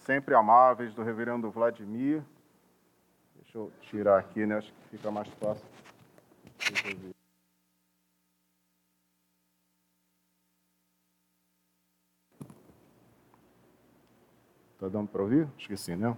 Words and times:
sempre 0.00 0.34
amáveis 0.34 0.94
do 0.94 1.02
reverendo 1.02 1.50
Vladimir. 1.50 2.22
Deixa 3.36 3.58
eu 3.58 3.72
tirar 3.82 4.18
aqui, 4.18 4.46
né? 4.46 4.56
Acho 4.58 4.72
que 4.72 4.96
fica 4.96 5.10
mais 5.10 5.28
fácil. 5.34 5.66
Está 14.74 14.88
dando 14.88 15.08
para 15.08 15.22
ouvir? 15.22 15.46
Esqueci, 15.58 15.94
né? 15.94 16.16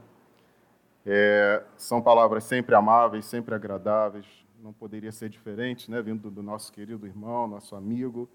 É, 1.04 1.64
são 1.76 2.00
palavras 2.00 2.44
sempre 2.44 2.76
amáveis, 2.76 3.24
sempre 3.24 3.54
agradáveis, 3.54 4.24
não 4.60 4.72
poderia 4.72 5.10
ser 5.10 5.28
diferente, 5.28 5.90
né? 5.90 6.00
Vindo 6.00 6.30
do 6.30 6.42
nosso 6.42 6.72
querido 6.72 7.06
irmão, 7.06 7.48
nosso 7.48 7.74
amigo. 7.74 8.28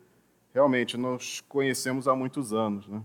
Realmente, 0.53 0.97
nos 0.97 1.39
conhecemos 1.41 2.07
há 2.07 2.15
muitos 2.15 2.51
anos, 2.51 2.87
né? 2.89 3.01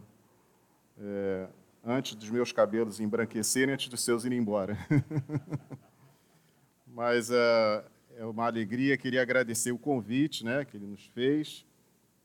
É, 0.98 1.48
antes 1.84 2.14
dos 2.14 2.30
meus 2.30 2.52
cabelos 2.52 3.00
embranquecerem, 3.00 3.74
antes 3.74 3.88
dos 3.88 4.02
seus 4.02 4.24
irem 4.24 4.38
embora. 4.38 4.76
Mas 6.86 7.30
é, 7.30 7.84
é 8.16 8.24
uma 8.24 8.46
alegria, 8.46 8.96
queria 8.96 9.22
agradecer 9.22 9.72
o 9.72 9.78
convite 9.78 10.44
né, 10.44 10.64
que 10.64 10.76
ele 10.76 10.86
nos 10.86 11.06
fez, 11.06 11.66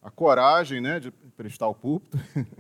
a 0.02 0.12
coragem 0.12 0.80
né, 0.82 1.00
de 1.00 1.12
prestar 1.36 1.68
o 1.68 1.76
púlpito. 1.76 2.18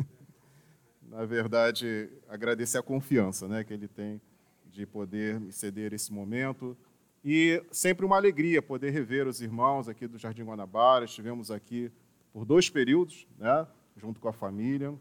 Na 1.04 1.26
verdade, 1.26 2.10
agradecer 2.28 2.78
a 2.78 2.84
confiança 2.84 3.48
né, 3.48 3.64
que 3.64 3.74
ele 3.74 3.88
tem 3.88 4.22
de 4.66 4.86
poder 4.86 5.40
me 5.40 5.52
ceder 5.52 5.94
esse 5.94 6.12
momento. 6.12 6.78
E 7.24 7.64
sempre 7.72 8.06
uma 8.06 8.16
alegria 8.16 8.62
poder 8.62 8.92
rever 8.92 9.28
os 9.28 9.42
irmãos 9.42 9.88
aqui 9.90 10.08
do 10.08 10.18
Jardim 10.18 10.44
Guanabara. 10.44 11.06
Estivemos 11.06 11.50
aqui 11.50 11.92
por 12.32 12.46
dois 12.46 12.70
períodos, 12.70 13.28
né, 13.38 13.68
junto 13.96 14.20
com 14.20 14.28
a 14.28 14.34
família. 14.34 14.94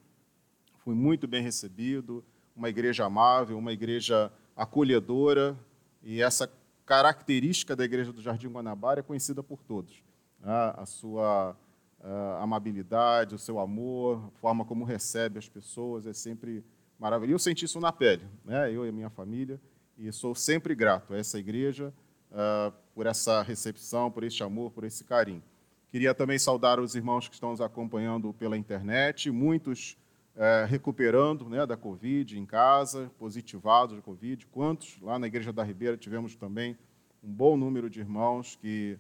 Fui 0.87 0.95
muito 0.95 1.27
bem 1.27 1.43
recebido, 1.43 2.25
uma 2.55 2.69
igreja 2.69 3.05
amável, 3.05 3.59
uma 3.59 3.73
igreja 3.73 4.31
acolhedora. 4.55 5.59
E 6.01 6.23
essa 6.23 6.49
característica 6.85 7.75
da 7.75 7.85
igreja 7.85 8.13
do 8.13 8.23
Jardim 8.23 8.47
Guanabara 8.47 9.01
é 9.01 9.03
conhecida 9.03 9.43
por 9.43 9.65
todos. 9.65 10.01
Né? 10.39 10.75
A 10.77 10.87
sua 10.87 11.57
a 12.01 12.45
amabilidade, 12.45 13.35
o 13.35 13.39
seu 13.39 13.59
amor, 13.59 14.31
a 14.33 14.39
forma 14.39 14.65
como 14.65 14.85
recebe 14.85 15.41
as 15.41 15.49
pessoas 15.49 16.07
é 16.07 16.13
sempre 16.13 16.65
maravilhoso. 17.01 17.35
Eu 17.35 17.39
senti 17.41 17.65
isso 17.65 17.81
na 17.81 17.91
pele, 17.91 18.23
né? 18.45 18.73
eu 18.73 18.87
e 18.87 18.89
a 18.91 18.93
minha 18.93 19.11
família, 19.11 19.61
e 19.99 20.13
sou 20.13 20.37
sempre 20.37 20.73
grato 20.73 21.15
a 21.15 21.19
essa 21.19 21.37
igreja 21.37 21.93
uh, 22.31 22.73
por 22.95 23.07
essa 23.07 23.43
recepção, 23.43 24.09
por 24.09 24.23
esse 24.23 24.41
amor, 24.41 24.71
por 24.71 24.85
esse 24.85 25.03
carinho. 25.03 25.43
Queria 25.91 26.15
também 26.15 26.39
saudar 26.39 26.79
os 26.79 26.95
irmãos 26.95 27.27
que 27.27 27.35
estão 27.35 27.51
nos 27.51 27.61
acompanhando 27.61 28.33
pela 28.35 28.57
internet, 28.57 29.33
muitos 29.33 29.99
uh, 30.37 30.67
recuperando 30.69 31.49
né, 31.49 31.67
da 31.67 31.77
Covid 31.77 32.39
em 32.39 32.47
casa, 32.47 33.11
positivados 33.19 33.97
da 33.97 34.03
Covid. 34.03 34.47
Quantos? 34.47 34.97
Lá 35.03 35.19
na 35.19 35.27
Igreja 35.27 35.53
da 35.53 35.65
Ribeira 35.65 35.97
tivemos 35.97 36.37
também 36.37 36.79
um 37.25 37.33
bom 37.33 37.57
número 37.57 37.91
de 37.91 38.01
irmãos 38.01 38.57
que 38.57 38.99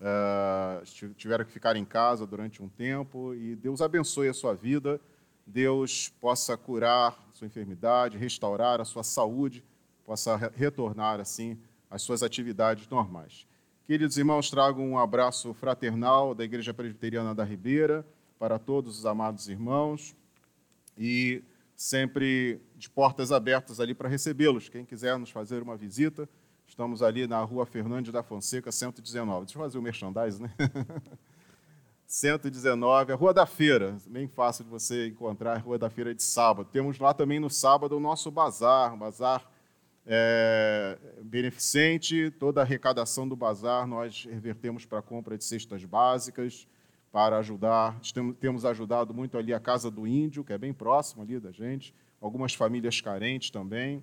uh, 0.00 1.14
tiveram 1.14 1.44
que 1.44 1.52
ficar 1.52 1.76
em 1.76 1.84
casa 1.84 2.26
durante 2.26 2.62
um 2.62 2.68
tempo, 2.68 3.34
e 3.34 3.54
Deus 3.54 3.80
abençoe 3.80 4.28
a 4.28 4.34
sua 4.34 4.54
vida 4.54 5.00
Deus 5.48 6.10
possa 6.20 6.56
curar 6.58 7.18
a 7.30 7.32
sua 7.32 7.46
enfermidade, 7.46 8.18
restaurar 8.18 8.82
a 8.82 8.84
sua 8.84 9.02
saúde, 9.02 9.64
possa 10.04 10.36
retornar 10.54 11.20
assim 11.20 11.58
às 11.90 12.02
suas 12.02 12.22
atividades 12.22 12.86
normais. 12.88 13.46
Queridos 13.86 14.18
irmãos, 14.18 14.50
trago 14.50 14.82
um 14.82 14.98
abraço 14.98 15.54
fraternal 15.54 16.34
da 16.34 16.44
Igreja 16.44 16.74
Presbiteriana 16.74 17.34
da 17.34 17.44
Ribeira 17.44 18.06
para 18.38 18.58
todos 18.58 18.98
os 18.98 19.06
amados 19.06 19.48
irmãos 19.48 20.14
e 20.98 21.42
sempre 21.76 22.60
de 22.76 22.90
portas 22.90 23.30
abertas 23.30 23.78
ali 23.78 23.94
para 23.94 24.08
recebê-los. 24.08 24.68
Quem 24.68 24.84
quiser 24.84 25.16
nos 25.16 25.30
fazer 25.30 25.62
uma 25.62 25.76
visita, 25.76 26.28
estamos 26.66 27.02
ali 27.02 27.26
na 27.26 27.40
Rua 27.42 27.64
Fernandes 27.64 28.12
da 28.12 28.22
Fonseca, 28.22 28.72
119. 28.72 29.46
Deixa 29.46 29.58
eu 29.58 29.62
fazer 29.62 29.78
o 29.78 29.82
merchandising, 29.82 30.42
né? 30.42 30.50
119, 32.04 33.12
a 33.12 33.14
Rua 33.14 33.34
da 33.34 33.44
Feira, 33.44 33.94
bem 34.06 34.26
fácil 34.26 34.64
de 34.64 34.70
você 34.70 35.08
encontrar, 35.08 35.56
a 35.56 35.58
Rua 35.58 35.78
da 35.78 35.90
Feira 35.90 36.14
de 36.14 36.22
sábado. 36.22 36.68
Temos 36.72 36.98
lá 36.98 37.12
também 37.12 37.38
no 37.38 37.50
sábado 37.50 37.96
o 37.96 38.00
nosso 38.00 38.30
bazar, 38.30 38.96
bazar 38.96 39.46
é, 40.06 40.98
beneficente, 41.22 42.30
toda 42.30 42.62
a 42.62 42.64
arrecadação 42.64 43.28
do 43.28 43.36
bazar 43.36 43.86
nós 43.86 44.24
revertemos 44.24 44.86
para 44.86 45.00
a 45.00 45.02
compra 45.02 45.36
de 45.36 45.44
cestas 45.44 45.84
básicas, 45.84 46.66
para 47.10 47.38
ajudar, 47.38 47.98
temos 48.38 48.64
ajudado 48.64 49.14
muito 49.14 49.38
ali 49.38 49.54
a 49.54 49.60
Casa 49.60 49.90
do 49.90 50.06
Índio, 50.06 50.44
que 50.44 50.52
é 50.52 50.58
bem 50.58 50.72
próximo 50.72 51.22
ali 51.22 51.40
da 51.40 51.50
gente, 51.50 51.94
algumas 52.20 52.54
famílias 52.54 53.00
carentes 53.00 53.50
também. 53.50 54.02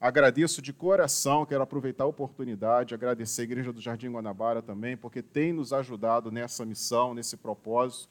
Agradeço 0.00 0.62
de 0.62 0.72
coração, 0.72 1.44
quero 1.44 1.62
aproveitar 1.62 2.04
a 2.04 2.06
oportunidade, 2.06 2.94
agradecer 2.94 3.42
a 3.42 3.44
Igreja 3.44 3.72
do 3.72 3.80
Jardim 3.80 4.10
Guanabara 4.10 4.62
também, 4.62 4.96
porque 4.96 5.22
tem 5.22 5.52
nos 5.52 5.72
ajudado 5.72 6.32
nessa 6.32 6.64
missão, 6.64 7.12
nesse 7.12 7.36
propósito, 7.36 8.08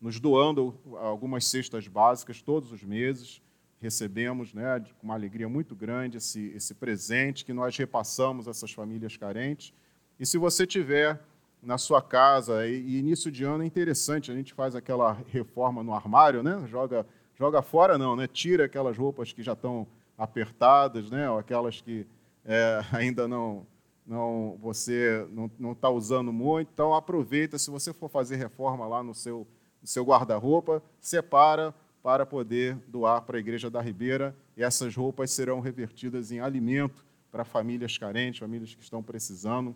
nos 0.00 0.20
doando 0.20 0.78
algumas 0.98 1.44
cestas 1.44 1.88
básicas 1.88 2.40
todos 2.40 2.70
os 2.70 2.84
meses. 2.84 3.42
Recebemos 3.80 4.54
né, 4.54 4.78
com 4.98 5.04
uma 5.04 5.14
alegria 5.14 5.48
muito 5.48 5.74
grande 5.74 6.18
esse, 6.18 6.52
esse 6.54 6.74
presente 6.74 7.44
que 7.44 7.52
nós 7.52 7.76
repassamos 7.76 8.46
a 8.46 8.52
essas 8.52 8.70
famílias 8.70 9.16
carentes. 9.16 9.74
E 10.20 10.24
se 10.24 10.38
você 10.38 10.64
tiver 10.64 11.20
na 11.62 11.78
sua 11.78 12.02
casa, 12.02 12.66
e, 12.66 12.98
início 12.98 13.30
de 13.30 13.44
ano 13.44 13.62
é 13.62 13.66
interessante, 13.66 14.32
a 14.32 14.34
gente 14.34 14.52
faz 14.52 14.74
aquela 14.74 15.16
reforma 15.28 15.82
no 15.82 15.94
armário, 15.94 16.42
né? 16.42 16.64
joga, 16.66 17.06
joga 17.38 17.62
fora 17.62 17.96
não, 17.96 18.16
né? 18.16 18.26
tira 18.26 18.64
aquelas 18.64 18.98
roupas 18.98 19.32
que 19.32 19.42
já 19.42 19.52
estão 19.52 19.86
apertadas, 20.18 21.08
né? 21.08 21.30
ou 21.30 21.38
aquelas 21.38 21.80
que 21.80 22.04
é, 22.44 22.80
ainda 22.92 23.28
não, 23.28 23.64
não 24.04 24.58
você 24.60 25.26
não 25.58 25.72
está 25.72 25.88
usando 25.88 26.32
muito. 26.32 26.68
Então, 26.74 26.92
aproveita, 26.92 27.56
se 27.58 27.70
você 27.70 27.92
for 27.92 28.08
fazer 28.08 28.36
reforma 28.36 28.86
lá 28.86 29.02
no 29.02 29.14
seu, 29.14 29.46
no 29.80 29.86
seu 29.86 30.04
guarda-roupa, 30.04 30.82
separa 31.00 31.72
para 32.02 32.26
poder 32.26 32.76
doar 32.88 33.22
para 33.22 33.36
a 33.36 33.40
Igreja 33.40 33.70
da 33.70 33.80
Ribeira, 33.80 34.34
e 34.56 34.62
essas 34.64 34.96
roupas 34.96 35.30
serão 35.30 35.60
revertidas 35.60 36.32
em 36.32 36.40
alimento 36.40 37.04
para 37.30 37.44
famílias 37.44 37.96
carentes, 37.96 38.40
famílias 38.40 38.74
que 38.74 38.82
estão 38.82 39.00
precisando, 39.02 39.74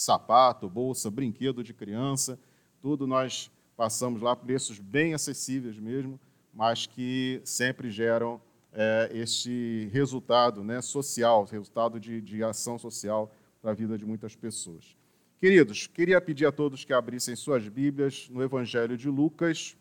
sapato, 0.00 0.68
bolsa, 0.68 1.10
brinquedo 1.10 1.62
de 1.62 1.74
criança, 1.74 2.38
tudo 2.80 3.06
nós 3.06 3.50
passamos 3.76 4.22
lá, 4.22 4.34
preços 4.34 4.78
bem 4.78 5.12
acessíveis 5.12 5.78
mesmo, 5.78 6.18
mas 6.54 6.86
que 6.86 7.40
sempre 7.44 7.90
geram 7.90 8.40
é, 8.72 9.10
este 9.12 9.88
resultado 9.92 10.62
né, 10.62 10.80
social, 10.80 11.44
resultado 11.44 11.98
de, 11.98 12.20
de 12.20 12.42
ação 12.42 12.78
social 12.78 13.32
para 13.60 13.72
a 13.72 13.74
vida 13.74 13.98
de 13.98 14.06
muitas 14.06 14.36
pessoas. 14.36 14.96
Queridos, 15.38 15.86
queria 15.86 16.20
pedir 16.20 16.46
a 16.46 16.52
todos 16.52 16.84
que 16.84 16.92
abrissem 16.92 17.36
suas 17.36 17.68
Bíblias 17.68 18.28
no 18.30 18.42
Evangelho 18.42 18.96
de 18.96 19.08
Lucas, 19.08 19.76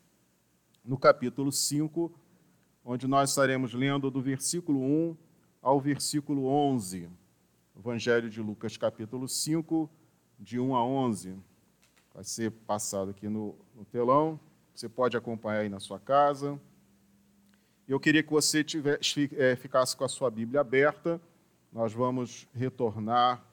no 0.84 0.98
capítulo 0.98 1.52
5, 1.52 2.12
onde 2.84 3.08
nós 3.08 3.32
estaremos 3.32 3.74
lendo 3.74 4.10
do 4.10 4.22
versículo 4.22 4.80
1 4.80 5.18
ao 5.62 5.82
versículo 5.82 6.46
11. 6.46 7.10
Evangelho 7.78 8.30
de 8.30 8.42
Lucas, 8.42 8.78
capítulo 8.78 9.28
5, 9.28 9.90
de 10.40 10.60
1 10.60 10.76
a 10.76 10.86
11. 10.86 11.36
Vai 12.14 12.24
ser 12.24 12.52
passado 12.52 13.12
aqui 13.12 13.28
no, 13.28 13.56
no 13.76 13.86
telão. 13.86 14.40
Você 14.74 14.88
pode 14.88 15.18
acompanhar 15.18 15.62
aí 15.62 15.70
na 15.70 15.80
sua 15.80 16.00
casa. 16.00 16.60
Eu 17.88 18.00
queria 18.00 18.22
que 18.22 18.32
você 18.32 18.64
tivesse, 18.64 19.30
é, 19.38 19.56
ficasse 19.56 19.96
com 19.96 20.04
a 20.04 20.10
sua 20.10 20.30
Bíblia 20.30 20.62
aberta. 20.62 21.22
Nós 21.72 21.94
vamos 21.94 22.48
retornar, 22.54 23.44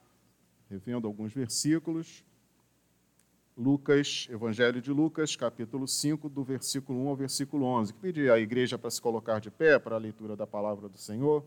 revendo 0.69 1.07
alguns 1.07 1.33
versículos. 1.33 2.25
Lucas, 3.57 4.27
Evangelho 4.31 4.83
de 4.83 4.91
Lucas, 4.91 5.37
capítulo 5.37 5.87
5, 5.87 6.29
do 6.29 6.43
versículo 6.43 7.05
1 7.05 7.09
ao 7.09 7.17
versículo 7.17 7.67
11. 7.67 7.95
Pedir 7.95 8.31
à 8.31 8.39
igreja 8.39 8.77
para 8.77 8.91
se 8.91 9.01
colocar 9.01 9.39
de 9.39 9.51
pé 9.51 9.79
para 9.79 9.95
a 9.95 9.99
leitura 9.99 10.35
da 10.35 10.47
palavra 10.47 10.89
do 10.89 10.99
Senhor. 10.99 11.45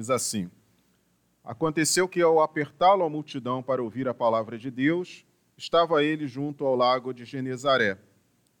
Diz 0.00 0.08
assim: 0.08 0.50
Aconteceu 1.44 2.08
que, 2.08 2.22
ao 2.22 2.40
apertá-lo 2.40 3.04
a 3.04 3.10
multidão 3.10 3.62
para 3.62 3.82
ouvir 3.82 4.08
a 4.08 4.14
palavra 4.14 4.56
de 4.56 4.70
Deus, 4.70 5.26
estava 5.58 6.02
ele 6.02 6.26
junto 6.26 6.64
ao 6.64 6.74
lago 6.74 7.12
de 7.12 7.26
Genezaré. 7.26 7.98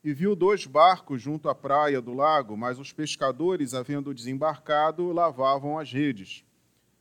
E 0.04 0.12
viu 0.12 0.36
dois 0.36 0.66
barcos 0.66 1.22
junto 1.22 1.48
à 1.48 1.54
praia 1.54 1.98
do 1.98 2.12
lago, 2.12 2.58
mas 2.58 2.78
os 2.78 2.92
pescadores, 2.92 3.72
havendo 3.72 4.12
desembarcado, 4.12 5.12
lavavam 5.12 5.78
as 5.78 5.90
redes. 5.90 6.44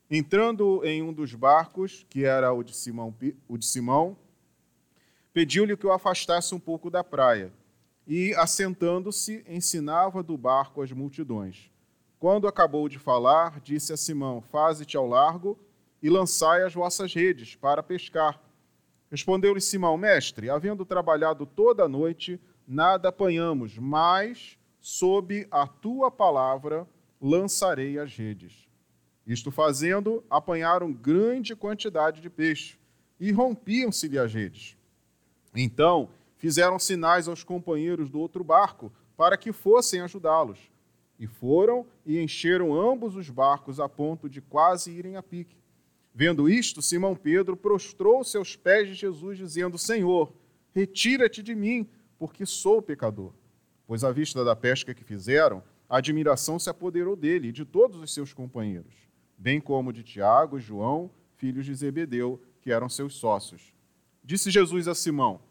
Entrando 0.09 0.85
em 0.85 1.03
um 1.03 1.11
dos 1.11 1.35
barcos, 1.35 2.05
que 2.09 2.23
era 2.23 2.53
o 2.53 2.63
de 2.63 2.73
Simão, 2.73 3.13
o 3.45 3.57
de 3.57 3.65
Simão 3.65 4.15
pediu-lhe 5.33 5.75
que 5.75 5.85
o 5.85 5.91
afastasse 5.91 6.55
um 6.55 6.59
pouco 6.59 6.89
da 6.89 7.03
praia. 7.03 7.51
E, 8.07 8.33
assentando-se, 8.35 9.43
ensinava 9.49 10.23
do 10.23 10.37
barco 10.37 10.81
as 10.81 10.93
multidões. 10.93 11.69
Quando 12.19 12.49
acabou 12.49 12.89
de 12.89 12.99
falar, 12.99 13.61
disse 13.61 13.93
a 13.93 13.97
Simão: 13.97 14.41
Faze-te 14.41 14.97
ao 14.97 15.07
largo 15.07 15.57
e 16.03 16.09
lançai 16.09 16.63
as 16.63 16.73
vossas 16.73 17.13
redes 17.13 17.55
para 17.55 17.81
pescar. 17.81 18.41
Respondeu-lhe 19.09 19.61
Simão, 19.61 19.97
mestre, 19.97 20.49
havendo 20.49 20.85
trabalhado 20.85 21.45
toda 21.45 21.85
a 21.85 21.89
noite, 21.89 22.39
nada 22.67 23.07
apanhamos, 23.07 23.77
mas 23.77 24.57
sob 24.81 25.47
a 25.49 25.65
tua 25.65 26.11
palavra 26.11 26.85
lançarei 27.21 27.97
as 27.97 28.15
redes. 28.15 28.67
Isto 29.25 29.49
fazendo, 29.49 30.23
apanharam 30.29 30.91
grande 30.91 31.55
quantidade 31.55 32.19
de 32.19 32.29
peixe 32.29 32.77
e 33.19 33.31
rompiam-se-lhe 33.31 34.19
as 34.19 34.33
redes. 34.33 34.77
Então 35.55 36.09
fizeram 36.37 36.77
sinais 36.79 37.27
aos 37.27 37.43
companheiros 37.43 38.09
do 38.09 38.19
outro 38.19 38.43
barco 38.43 38.91
para 39.15 39.37
que 39.37 39.53
fossem 39.53 40.01
ajudá-los. 40.01 40.59
E 41.19 41.27
foram 41.27 41.85
e 42.05 42.17
encheram 42.17 42.73
ambos 42.73 43.15
os 43.17 43.29
barcos 43.29 43.79
a 43.79 43.89
ponto 43.89 44.29
de 44.29 44.39
quase 44.39 44.89
irem 44.89 45.17
a 45.17 45.21
pique. 45.21 45.57
Vendo 46.15 46.49
isto, 46.49 46.81
Simão 46.81 47.15
Pedro 47.15 47.57
prostrou-se 47.57 48.37
aos 48.37 48.55
pés 48.55 48.87
de 48.87 48.93
Jesus, 48.93 49.37
dizendo: 49.37 49.77
Senhor, 49.77 50.33
retira-te 50.71 51.43
de 51.43 51.53
mim, 51.53 51.87
porque 52.17 52.45
sou 52.45 52.81
pecador. 52.81 53.33
Pois 53.85 54.03
à 54.03 54.11
vista 54.11 54.43
da 54.43 54.55
pesca 54.55 54.93
que 54.93 55.03
fizeram, 55.03 55.61
a 55.89 55.97
admiração 55.97 56.57
se 56.57 56.69
apoderou 56.69 57.15
dele 57.15 57.49
e 57.49 57.51
de 57.51 57.65
todos 57.65 57.97
os 57.97 58.13
seus 58.13 58.33
companheiros, 58.33 58.93
bem 59.37 59.59
como 59.59 59.91
de 59.91 60.03
Tiago 60.03 60.57
e 60.57 60.61
João, 60.61 61.09
filhos 61.35 61.65
de 61.65 61.73
Zebedeu, 61.73 62.41
que 62.61 62.71
eram 62.71 62.87
seus 62.87 63.15
sócios. 63.15 63.73
Disse 64.23 64.51
Jesus 64.51 64.87
a 64.87 64.95
Simão: 64.95 65.41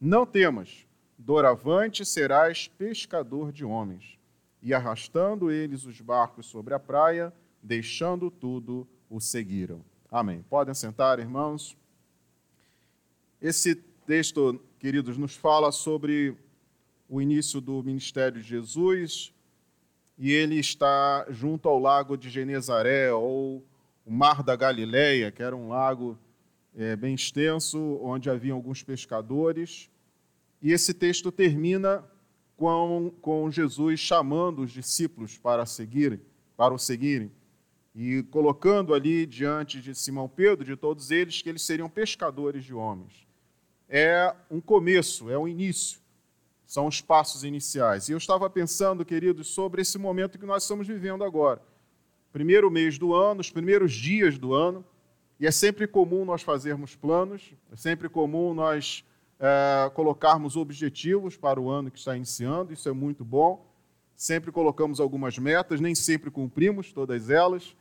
Não 0.00 0.24
temas, 0.24 0.86
doravante 1.18 2.04
serás 2.04 2.68
pescador 2.68 3.52
de 3.52 3.64
homens. 3.64 4.17
E 4.62 4.74
arrastando 4.74 5.50
eles 5.50 5.84
os 5.84 6.00
barcos 6.00 6.46
sobre 6.46 6.74
a 6.74 6.78
praia, 6.78 7.32
deixando 7.62 8.30
tudo, 8.30 8.86
o 9.08 9.20
seguiram. 9.20 9.84
Amém. 10.10 10.44
Podem 10.48 10.74
sentar, 10.74 11.18
irmãos. 11.18 11.76
Esse 13.40 13.74
texto, 13.74 14.60
queridos, 14.78 15.16
nos 15.16 15.36
fala 15.36 15.70
sobre 15.70 16.36
o 17.08 17.22
início 17.22 17.60
do 17.60 17.82
ministério 17.82 18.40
de 18.40 18.48
Jesus 18.48 19.32
e 20.18 20.32
ele 20.32 20.58
está 20.58 21.26
junto 21.30 21.68
ao 21.68 21.78
lago 21.78 22.16
de 22.16 22.28
Genezaré 22.28 23.12
ou 23.12 23.64
o 24.04 24.10
Mar 24.10 24.42
da 24.42 24.56
Galileia, 24.56 25.30
que 25.30 25.42
era 25.42 25.54
um 25.54 25.68
lago 25.68 26.18
é, 26.74 26.96
bem 26.96 27.14
extenso, 27.14 27.78
onde 28.02 28.28
havia 28.28 28.52
alguns 28.52 28.82
pescadores. 28.82 29.88
E 30.60 30.72
esse 30.72 30.92
texto 30.92 31.30
termina 31.30 32.04
com, 32.58 33.12
com 33.22 33.48
Jesus 33.50 34.00
chamando 34.00 34.62
os 34.62 34.72
discípulos 34.72 35.38
para 35.38 35.64
seguirem, 35.64 36.20
para 36.56 36.74
o 36.74 36.78
seguirem, 36.78 37.30
e 37.94 38.24
colocando 38.24 38.92
ali 38.92 39.24
diante 39.24 39.80
de 39.80 39.94
Simão 39.94 40.28
Pedro, 40.28 40.64
de 40.64 40.76
todos 40.76 41.12
eles, 41.12 41.40
que 41.40 41.48
eles 41.48 41.62
seriam 41.62 41.88
pescadores 41.88 42.64
de 42.64 42.74
homens. 42.74 43.26
É 43.88 44.34
um 44.50 44.60
começo, 44.60 45.30
é 45.30 45.38
um 45.38 45.46
início, 45.46 46.00
são 46.66 46.88
os 46.88 47.00
passos 47.00 47.44
iniciais. 47.44 48.08
E 48.08 48.12
eu 48.12 48.18
estava 48.18 48.50
pensando, 48.50 49.04
queridos, 49.04 49.46
sobre 49.46 49.80
esse 49.80 49.96
momento 49.96 50.36
que 50.36 50.44
nós 50.44 50.64
estamos 50.64 50.86
vivendo 50.86 51.22
agora. 51.22 51.62
Primeiro 52.32 52.70
mês 52.70 52.98
do 52.98 53.14
ano, 53.14 53.40
os 53.40 53.50
primeiros 53.50 53.92
dias 53.92 54.36
do 54.36 54.52
ano, 54.52 54.84
e 55.38 55.46
é 55.46 55.50
sempre 55.52 55.86
comum 55.86 56.24
nós 56.24 56.42
fazermos 56.42 56.96
planos, 56.96 57.52
é 57.70 57.76
sempre 57.76 58.08
comum 58.08 58.52
nós 58.52 59.04
é, 59.40 59.90
colocarmos 59.94 60.56
objetivos 60.56 61.36
para 61.36 61.60
o 61.60 61.70
ano 61.70 61.90
que 61.90 61.98
está 61.98 62.16
iniciando, 62.16 62.72
isso 62.72 62.88
é 62.88 62.92
muito 62.92 63.24
bom. 63.24 63.66
Sempre 64.16 64.50
colocamos 64.50 64.98
algumas 64.98 65.38
metas, 65.38 65.80
nem 65.80 65.94
sempre 65.94 66.30
cumprimos 66.30 66.92
todas 66.92 67.30
elas, 67.30 67.76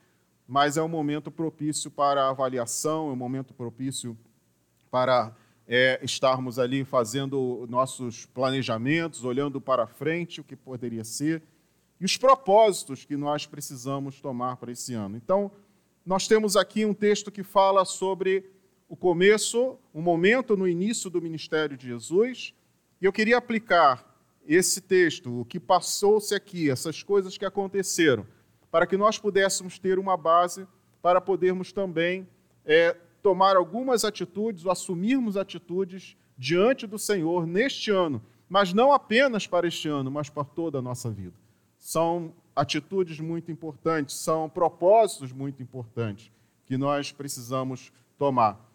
mas 0.48 0.78
é 0.78 0.84
um 0.84 0.88
momento 0.88 1.32
propício 1.32 1.90
para 1.90 2.30
avaliação, 2.30 3.10
é 3.10 3.14
um 3.14 3.16
momento 3.16 3.54
propício 3.54 4.18
para 4.92 5.36
é, 5.68 6.00
estarmos 6.04 6.60
ali 6.60 6.86
fazendo 6.86 7.66
nossos 7.70 8.26
planejamentos, 8.28 9.24
olhando 9.24 9.60
para 9.60 9.88
frente 9.88 10.40
o 10.40 10.44
que 10.44 10.56
poderia 10.56 11.04
ser 11.04 11.42
e 12.00 12.06
os 12.06 12.16
propósitos 12.16 13.04
que 13.04 13.18
nós 13.18 13.46
precisamos 13.46 14.22
tomar 14.22 14.58
para 14.58 14.72
esse 14.72 14.94
ano. 14.94 15.18
Então, 15.18 15.52
nós 16.06 16.28
temos 16.28 16.56
aqui 16.56 16.86
um 16.86 16.94
texto 16.94 17.32
que 17.32 17.44
fala 17.44 17.84
sobre 17.84 18.46
o 18.90 18.96
começo, 18.96 19.78
um 19.94 20.02
momento 20.02 20.56
no 20.56 20.68
início 20.68 21.10
do 21.10 21.22
ministério 21.22 21.76
de 21.76 21.88
Jesus, 21.88 22.54
e 23.02 23.06
eu 23.06 23.12
queria 23.12 23.38
aplicar 23.38 24.16
esse 24.48 24.80
texto, 24.80 25.42
o 25.42 25.46
que 25.46 25.60
passou-se 25.60 26.34
aqui, 26.34 26.70
essas 26.70 27.04
coisas 27.04 27.38
que 27.38 27.46
aconteceram, 27.46 28.26
para 28.72 28.88
que 28.88 28.96
nós 28.96 29.20
pudéssemos 29.20 29.78
ter 29.78 30.00
uma 30.00 30.16
base 30.16 30.66
para 31.02 31.20
podermos 31.20 31.72
também 31.72 32.28
é, 32.66 32.96
tomar 33.22 33.58
algumas 33.58 34.06
atitudes 34.06 34.66
ou 34.66 34.72
assumirmos 34.72 35.36
atitudes 35.36 36.16
diante 36.38 36.88
do 36.88 36.98
Senhor 36.98 37.46
neste 37.46 37.92
ano, 37.92 38.22
mas 38.48 38.74
não 38.74 38.94
apenas 38.94 39.46
para 39.46 39.68
este 39.68 39.90
ano, 39.90 40.10
mas 40.10 40.30
para 40.30 40.46
toda 40.46 40.80
a 40.80 40.82
nossa 40.82 41.10
vida. 41.12 41.34
São 41.78 42.34
atitudes 42.56 43.20
muito 43.20 43.52
importantes, 43.52 44.16
são 44.16 44.50
propósitos 44.50 45.32
muito 45.32 45.62
importantes 45.62 46.32
que 46.66 46.78
nós 46.78 47.12
precisamos 47.12 47.92
tomar. 48.18 48.67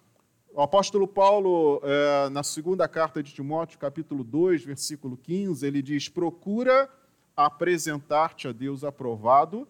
O 0.54 0.60
apóstolo 0.60 1.08
Paulo, 1.08 1.80
é, 1.82 2.28
na 2.28 2.42
segunda 2.42 2.86
carta 2.86 3.22
de 3.22 3.32
Timóteo, 3.32 3.78
capítulo 3.78 4.22
2, 4.22 4.62
versículo 4.62 5.16
15, 5.16 5.66
ele 5.66 5.80
diz: 5.80 6.10
Procura 6.10 6.90
apresentar-te 7.34 8.46
a 8.48 8.52
Deus 8.52 8.84
aprovado, 8.84 9.66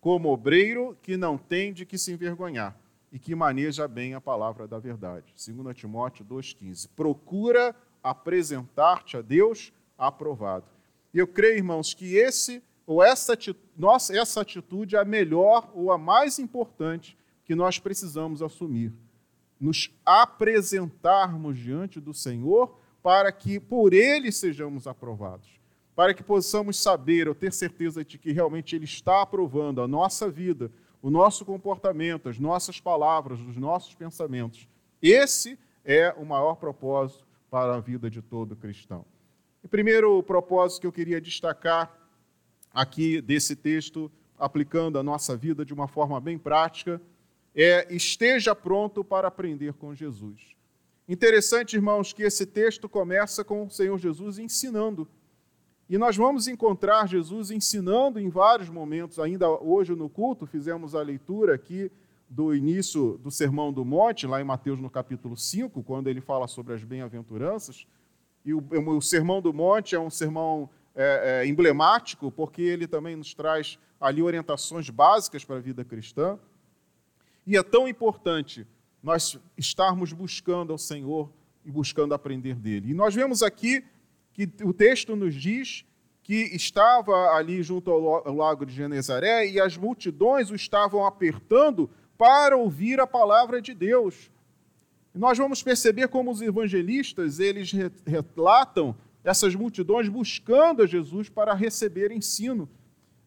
como 0.00 0.32
obreiro 0.32 0.98
que 1.00 1.16
não 1.16 1.38
tem 1.38 1.72
de 1.72 1.86
que 1.86 1.96
se 1.96 2.12
envergonhar 2.12 2.76
e 3.12 3.18
que 3.18 3.32
maneja 3.32 3.86
bem 3.86 4.14
a 4.14 4.20
palavra 4.20 4.66
da 4.66 4.76
verdade. 4.80 5.32
2 5.36 5.76
Timóteo 5.76 6.24
2,15. 6.24 6.88
Procura 6.96 7.72
apresentar-te 8.02 9.16
a 9.16 9.22
Deus 9.22 9.72
aprovado. 9.96 10.66
E 11.14 11.18
eu 11.20 11.28
creio, 11.28 11.58
irmãos, 11.58 11.94
que 11.94 12.16
esse 12.16 12.60
ou 12.84 13.00
essa, 13.00 13.38
nossa, 13.78 14.18
essa 14.18 14.40
atitude 14.40 14.96
é 14.96 14.98
a 14.98 15.04
melhor 15.04 15.70
ou 15.72 15.92
a 15.92 15.96
mais 15.96 16.40
importante 16.40 17.16
que 17.44 17.54
nós 17.54 17.78
precisamos 17.78 18.42
assumir. 18.42 18.92
Nos 19.60 19.90
apresentarmos 20.04 21.58
diante 21.58 22.00
do 22.00 22.12
Senhor 22.12 22.78
para 23.02 23.30
que 23.30 23.60
por 23.60 23.92
Ele 23.92 24.32
sejamos 24.32 24.86
aprovados. 24.86 25.48
Para 25.94 26.12
que 26.12 26.22
possamos 26.22 26.80
saber 26.80 27.28
ou 27.28 27.34
ter 27.34 27.52
certeza 27.52 28.04
de 28.04 28.18
que 28.18 28.32
realmente 28.32 28.74
Ele 28.74 28.84
está 28.84 29.22
aprovando 29.22 29.80
a 29.80 29.86
nossa 29.86 30.30
vida, 30.30 30.70
o 31.00 31.10
nosso 31.10 31.44
comportamento, 31.44 32.28
as 32.28 32.38
nossas 32.38 32.80
palavras, 32.80 33.38
os 33.40 33.56
nossos 33.56 33.94
pensamentos. 33.94 34.66
Esse 35.02 35.58
é 35.84 36.12
o 36.16 36.24
maior 36.24 36.54
propósito 36.54 37.26
para 37.50 37.76
a 37.76 37.80
vida 37.80 38.10
de 38.10 38.22
todo 38.22 38.56
cristão. 38.56 39.04
E 39.62 39.68
primeiro 39.68 40.22
propósito 40.22 40.80
que 40.80 40.86
eu 40.86 40.92
queria 40.92 41.20
destacar 41.20 41.94
aqui 42.72 43.20
desse 43.20 43.54
texto, 43.54 44.10
aplicando 44.38 44.98
a 44.98 45.02
nossa 45.02 45.36
vida 45.36 45.64
de 45.64 45.72
uma 45.72 45.86
forma 45.86 46.20
bem 46.20 46.36
prática, 46.36 47.00
é 47.54 47.86
esteja 47.94 48.54
pronto 48.54 49.04
para 49.04 49.28
aprender 49.28 49.74
com 49.74 49.94
Jesus. 49.94 50.54
Interessante, 51.08 51.76
irmãos, 51.76 52.12
que 52.12 52.22
esse 52.22 52.46
texto 52.46 52.88
começa 52.88 53.44
com 53.44 53.64
o 53.64 53.70
Senhor 53.70 53.98
Jesus 53.98 54.38
ensinando. 54.38 55.06
E 55.88 55.98
nós 55.98 56.16
vamos 56.16 56.48
encontrar 56.48 57.06
Jesus 57.06 57.50
ensinando 57.50 58.18
em 58.18 58.30
vários 58.30 58.70
momentos, 58.70 59.18
ainda 59.18 59.48
hoje 59.48 59.94
no 59.94 60.08
culto, 60.08 60.46
fizemos 60.46 60.94
a 60.94 61.02
leitura 61.02 61.54
aqui 61.54 61.92
do 62.28 62.54
início 62.54 63.18
do 63.18 63.30
Sermão 63.30 63.70
do 63.70 63.84
Monte, 63.84 64.26
lá 64.26 64.40
em 64.40 64.44
Mateus 64.44 64.80
no 64.80 64.88
capítulo 64.88 65.36
5, 65.36 65.82
quando 65.82 66.08
ele 66.08 66.22
fala 66.22 66.48
sobre 66.48 66.72
as 66.72 66.82
bem-aventuranças. 66.82 67.86
E 68.44 68.54
o, 68.54 68.64
o 68.86 69.00
Sermão 69.02 69.42
do 69.42 69.52
Monte 69.52 69.94
é 69.94 70.00
um 70.00 70.10
sermão 70.10 70.70
é, 70.94 71.42
é, 71.42 71.46
emblemático, 71.46 72.32
porque 72.32 72.62
ele 72.62 72.86
também 72.86 73.14
nos 73.14 73.34
traz 73.34 73.78
ali 74.00 74.22
orientações 74.22 74.88
básicas 74.88 75.44
para 75.44 75.56
a 75.56 75.60
vida 75.60 75.84
cristã. 75.84 76.38
E 77.46 77.56
é 77.56 77.62
tão 77.62 77.86
importante 77.86 78.66
nós 79.02 79.38
estarmos 79.56 80.12
buscando 80.12 80.72
ao 80.72 80.78
Senhor 80.78 81.30
e 81.64 81.70
buscando 81.70 82.14
aprender 82.14 82.54
dele. 82.54 82.90
E 82.90 82.94
nós 82.94 83.14
vemos 83.14 83.42
aqui 83.42 83.84
que 84.32 84.48
o 84.62 84.72
texto 84.72 85.14
nos 85.14 85.34
diz 85.34 85.84
que 86.22 86.34
estava 86.56 87.34
ali 87.34 87.62
junto 87.62 87.90
ao 87.90 88.34
lago 88.34 88.64
de 88.64 88.74
Genezaré 88.74 89.46
e 89.46 89.60
as 89.60 89.76
multidões 89.76 90.50
o 90.50 90.54
estavam 90.54 91.04
apertando 91.04 91.90
para 92.16 92.56
ouvir 92.56 92.98
a 92.98 93.06
palavra 93.06 93.60
de 93.60 93.74
Deus. 93.74 94.30
E 95.14 95.18
nós 95.18 95.36
vamos 95.36 95.62
perceber 95.62 96.08
como 96.08 96.30
os 96.30 96.40
evangelistas, 96.40 97.38
eles 97.38 97.72
relatam 98.06 98.96
essas 99.22 99.54
multidões 99.54 100.08
buscando 100.08 100.82
a 100.82 100.86
Jesus 100.86 101.28
para 101.28 101.54
receber 101.54 102.10
ensino. 102.10 102.68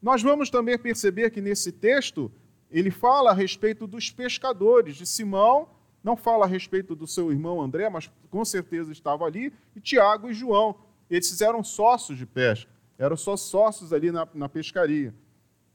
Nós 0.02 0.22
vamos 0.22 0.50
também 0.50 0.78
perceber 0.78 1.30
que 1.30 1.42
nesse 1.42 1.72
texto 1.72 2.32
ele 2.70 2.92
fala 2.92 3.32
a 3.32 3.34
respeito 3.34 3.88
dos 3.88 4.12
pescadores, 4.12 4.96
de 4.96 5.06
Simão, 5.06 5.70
não 6.04 6.16
fala 6.16 6.46
a 6.46 6.48
respeito 6.48 6.96
do 6.96 7.08
seu 7.08 7.32
irmão 7.32 7.62
André, 7.62 7.90
mas 7.90 8.12
com 8.30 8.44
certeza 8.46 8.92
estava 8.92 9.26
ali, 9.26 9.54
e 9.76 9.82
Tiago 9.82 10.30
e 10.30 10.34
João. 10.34 10.76
Eles 11.10 11.42
eram 11.42 11.64
sócios 11.64 12.18
de 12.18 12.26
pesca, 12.26 12.70
eram 12.98 13.16
só 13.16 13.36
sócios 13.36 13.94
ali 13.94 14.12
na, 14.12 14.28
na 14.34 14.50
pescaria. 14.50 15.14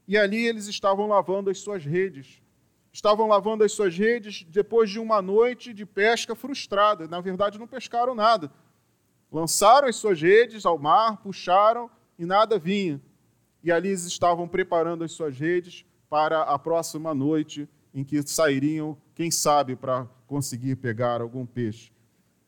E 0.07 0.17
ali 0.17 0.45
eles 0.45 0.67
estavam 0.67 1.07
lavando 1.07 1.49
as 1.49 1.59
suas 1.59 1.83
redes. 1.83 2.41
estavam 2.91 3.27
lavando 3.27 3.63
as 3.63 3.71
suas 3.71 3.97
redes 3.97 4.45
depois 4.49 4.89
de 4.89 4.99
uma 4.99 5.21
noite 5.21 5.73
de 5.73 5.85
pesca 5.85 6.35
frustrada. 6.35 7.07
Na 7.07 7.19
verdade, 7.21 7.57
não 7.57 7.67
pescaram 7.67 8.13
nada. 8.13 8.51
Lançaram 9.31 9.87
as 9.87 9.95
suas 9.95 10.21
redes 10.21 10.65
ao 10.65 10.77
mar, 10.77 11.17
puxaram 11.17 11.89
e 12.19 12.25
nada 12.25 12.59
vinha. 12.59 13.01
E 13.63 13.71
ali 13.71 13.89
eles 13.89 14.05
estavam 14.05 14.47
preparando 14.47 15.03
as 15.03 15.11
suas 15.11 15.39
redes 15.39 15.85
para 16.13 16.43
a 16.43 16.59
próxima 16.59 17.11
noite 17.11 17.67
em 17.91 18.03
que 18.03 18.21
sairiam, 18.21 18.95
quem 19.15 19.31
sabe, 19.31 19.75
para 19.75 20.07
conseguir 20.27 20.75
pegar 20.75 21.21
algum 21.21 21.43
peixe. 21.43 21.91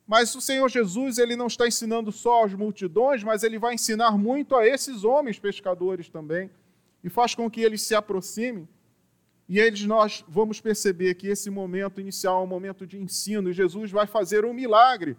Mas 0.06 0.36
o 0.36 0.40
Senhor 0.40 0.70
Jesus, 0.70 1.18
ele 1.18 1.36
não 1.36 1.48
está 1.48 1.68
ensinando 1.68 2.12
só 2.12 2.46
às 2.46 2.54
multidões, 2.54 3.24
mas 3.24 3.42
ele 3.42 3.58
vai 3.58 3.74
ensinar 3.74 4.20
muito 4.20 4.56
a 4.56 4.68
esses 4.68 5.04
homens 5.04 5.40
pescadores 5.40 6.10
também, 6.10 6.52
e 7.04 7.10
faz 7.10 7.34
com 7.34 7.50
que 7.50 7.62
eles 7.62 7.82
se 7.82 7.96
aproximem. 7.96 8.70
E 9.50 9.58
eles 9.58 9.84
nós 9.84 10.24
vamos 10.28 10.62
perceber 10.62 11.16
que 11.16 11.26
esse 11.26 11.50
momento 11.50 12.00
inicial 12.00 12.42
é 12.42 12.44
um 12.44 12.48
momento 12.48 12.86
de 12.86 13.00
ensino, 13.00 13.50
e 13.50 13.54
Jesus 13.54 13.90
vai 13.90 14.06
fazer 14.06 14.46
um 14.46 14.54
milagre. 14.54 15.18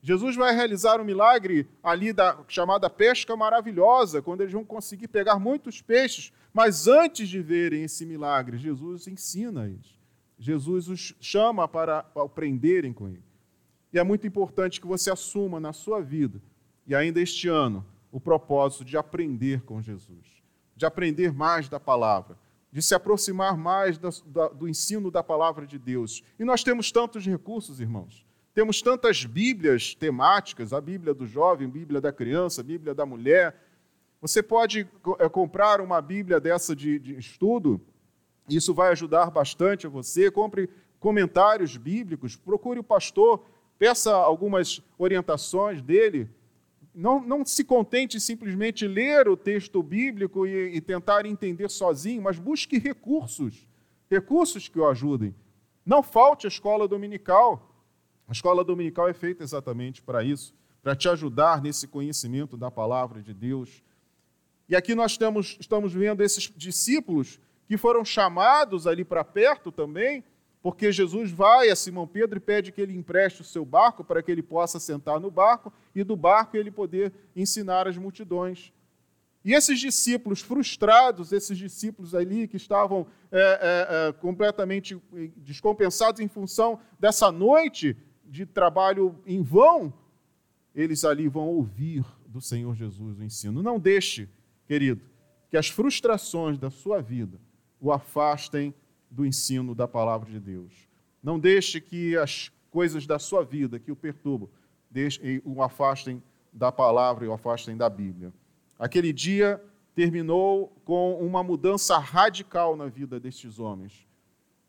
Jesus 0.00 0.36
vai 0.36 0.54
realizar 0.54 1.00
um 1.00 1.04
milagre 1.04 1.68
ali 1.82 2.12
da 2.12 2.38
chamada 2.46 2.88
pesca 2.88 3.36
maravilhosa, 3.36 4.22
quando 4.22 4.42
eles 4.42 4.52
vão 4.52 4.64
conseguir 4.64 5.08
pegar 5.08 5.38
muitos 5.38 5.82
peixes. 5.82 6.32
Mas 6.52 6.86
antes 6.86 7.28
de 7.28 7.40
verem 7.40 7.82
esse 7.82 8.06
milagre, 8.06 8.58
Jesus 8.58 9.06
ensina 9.06 9.66
eles. 9.66 9.98
Jesus 10.38 10.88
os 10.88 11.14
chama 11.20 11.66
para 11.66 12.06
aprenderem 12.14 12.92
com 12.92 13.08
ele. 13.08 13.24
E 13.92 13.98
é 13.98 14.04
muito 14.04 14.26
importante 14.26 14.80
que 14.80 14.86
você 14.86 15.10
assuma 15.10 15.58
na 15.58 15.72
sua 15.72 16.00
vida, 16.00 16.40
e 16.86 16.94
ainda 16.94 17.20
este 17.20 17.48
ano, 17.48 17.84
o 18.12 18.20
propósito 18.20 18.84
de 18.84 18.96
aprender 18.96 19.62
com 19.62 19.82
Jesus, 19.82 20.26
de 20.76 20.86
aprender 20.86 21.32
mais 21.32 21.68
da 21.68 21.80
palavra, 21.80 22.38
de 22.70 22.82
se 22.82 22.94
aproximar 22.94 23.56
mais 23.56 23.98
do, 23.98 24.10
do 24.54 24.68
ensino 24.68 25.10
da 25.10 25.22
palavra 25.22 25.66
de 25.66 25.78
Deus. 25.78 26.22
E 26.38 26.44
nós 26.44 26.62
temos 26.62 26.92
tantos 26.92 27.24
recursos, 27.26 27.80
irmãos. 27.80 28.27
Temos 28.58 28.82
tantas 28.82 29.24
Bíblias 29.24 29.94
temáticas, 29.94 30.72
a 30.72 30.80
Bíblia 30.80 31.14
do 31.14 31.24
jovem, 31.24 31.68
a 31.68 31.70
Bíblia 31.70 32.00
da 32.00 32.10
criança, 32.10 32.60
a 32.60 32.64
Bíblia 32.64 32.92
da 32.92 33.06
mulher. 33.06 33.54
Você 34.20 34.42
pode 34.42 34.84
é, 35.20 35.28
comprar 35.28 35.80
uma 35.80 36.02
Bíblia 36.02 36.40
dessa 36.40 36.74
de, 36.74 36.98
de 36.98 37.16
estudo, 37.16 37.80
isso 38.48 38.74
vai 38.74 38.90
ajudar 38.90 39.30
bastante 39.30 39.86
a 39.86 39.88
você. 39.88 40.28
Compre 40.28 40.68
comentários 40.98 41.76
bíblicos, 41.76 42.34
procure 42.34 42.80
o 42.80 42.82
pastor 42.82 43.44
peça 43.78 44.12
algumas 44.12 44.82
orientações 44.98 45.80
dele. 45.80 46.28
Não, 46.92 47.20
não 47.20 47.46
se 47.46 47.62
contente 47.62 48.18
simplesmente 48.18 48.88
ler 48.88 49.28
o 49.28 49.36
texto 49.36 49.80
bíblico 49.84 50.48
e, 50.48 50.74
e 50.74 50.80
tentar 50.80 51.26
entender 51.26 51.70
sozinho, 51.70 52.22
mas 52.22 52.40
busque 52.40 52.76
recursos, 52.76 53.68
recursos 54.10 54.66
que 54.66 54.80
o 54.80 54.88
ajudem. 54.88 55.32
Não 55.86 56.02
falte 56.02 56.44
a 56.44 56.48
escola 56.48 56.88
dominical. 56.88 57.67
A 58.28 58.32
escola 58.32 58.62
dominical 58.62 59.08
é 59.08 59.14
feita 59.14 59.42
exatamente 59.42 60.02
para 60.02 60.22
isso, 60.22 60.54
para 60.82 60.94
te 60.94 61.08
ajudar 61.08 61.62
nesse 61.62 61.88
conhecimento 61.88 62.58
da 62.58 62.70
palavra 62.70 63.22
de 63.22 63.32
Deus. 63.32 63.82
E 64.68 64.76
aqui 64.76 64.94
nós 64.94 65.16
temos, 65.16 65.56
estamos 65.58 65.94
vendo 65.94 66.22
esses 66.22 66.52
discípulos 66.54 67.40
que 67.66 67.78
foram 67.78 68.04
chamados 68.04 68.86
ali 68.86 69.02
para 69.02 69.24
perto 69.24 69.72
também, 69.72 70.22
porque 70.60 70.92
Jesus 70.92 71.30
vai 71.30 71.70
a 71.70 71.76
Simão 71.76 72.06
Pedro 72.06 72.36
e 72.36 72.40
pede 72.40 72.70
que 72.70 72.82
ele 72.82 72.94
empreste 72.94 73.40
o 73.40 73.44
seu 73.44 73.64
barco 73.64 74.04
para 74.04 74.22
que 74.22 74.30
ele 74.30 74.42
possa 74.42 74.78
sentar 74.78 75.18
no 75.18 75.30
barco 75.30 75.72
e 75.94 76.04
do 76.04 76.14
barco 76.14 76.54
ele 76.54 76.70
poder 76.70 77.10
ensinar 77.34 77.88
as 77.88 77.96
multidões. 77.96 78.74
E 79.42 79.54
esses 79.54 79.80
discípulos 79.80 80.42
frustrados, 80.42 81.32
esses 81.32 81.56
discípulos 81.56 82.14
ali 82.14 82.46
que 82.46 82.58
estavam 82.58 83.06
é, 83.32 83.38
é, 83.40 84.08
é, 84.08 84.12
completamente 84.12 85.00
descompensados 85.36 86.20
em 86.20 86.28
função 86.28 86.78
dessa 87.00 87.32
noite 87.32 87.96
de 88.28 88.46
trabalho 88.46 89.18
em 89.26 89.42
vão, 89.42 89.92
eles 90.74 91.04
ali 91.04 91.28
vão 91.28 91.48
ouvir 91.48 92.04
do 92.26 92.40
Senhor 92.40 92.74
Jesus 92.74 93.18
o 93.18 93.24
ensino. 93.24 93.62
Não 93.62 93.78
deixe, 93.78 94.28
querido, 94.66 95.02
que 95.50 95.56
as 95.56 95.68
frustrações 95.68 96.58
da 96.58 96.70
sua 96.70 97.00
vida 97.00 97.40
o 97.80 97.90
afastem 97.90 98.74
do 99.10 99.24
ensino 99.24 99.74
da 99.74 99.88
palavra 99.88 100.30
de 100.30 100.38
Deus. 100.38 100.88
Não 101.22 101.38
deixe 101.38 101.80
que 101.80 102.16
as 102.16 102.52
coisas 102.70 103.06
da 103.06 103.18
sua 103.18 103.44
vida 103.44 103.78
que 103.78 103.90
o 103.90 103.96
perturbam 103.96 104.48
o 105.44 105.62
afastem 105.62 106.22
da 106.52 106.72
palavra 106.72 107.24
e 107.24 107.28
o 107.28 107.32
afastem 107.32 107.76
da 107.76 107.88
Bíblia. 107.88 108.32
Aquele 108.78 109.12
dia 109.12 109.62
terminou 109.94 110.68
com 110.84 111.18
uma 111.20 111.42
mudança 111.42 111.98
radical 111.98 112.76
na 112.76 112.86
vida 112.86 113.18
destes 113.18 113.58
homens. 113.58 114.07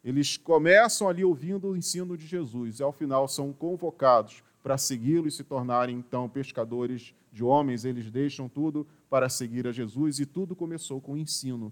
Eles 0.10 0.38
começam 0.38 1.08
ali 1.08 1.24
ouvindo 1.24 1.70
o 1.70 1.78
ensino 1.78 2.18
de 2.18 2.25
Jesus 2.25 2.80
e, 2.80 2.84
ao 2.84 2.92
final, 2.92 3.28
são 3.28 3.54
convocados 3.54 4.44
para 4.63 4.78
segui-lo 4.78 5.28
e 5.28 5.32
se 5.32 5.44
tornarem, 5.44 5.98
então, 5.98 6.28
pescadores 6.28 7.13
de 7.32 7.44
homens. 7.44 7.86
Eles 7.86 8.10
deixam 8.10 8.50
tudo 8.50 8.88
para 9.10 9.30
seguir 9.30 9.68
a 9.68 9.72
Jesus 9.72 10.20
e 10.20 10.25
tudo 10.25 10.56
começou 10.56 11.00
com 11.00 11.13
o 11.13 11.18
ensino 11.18 11.72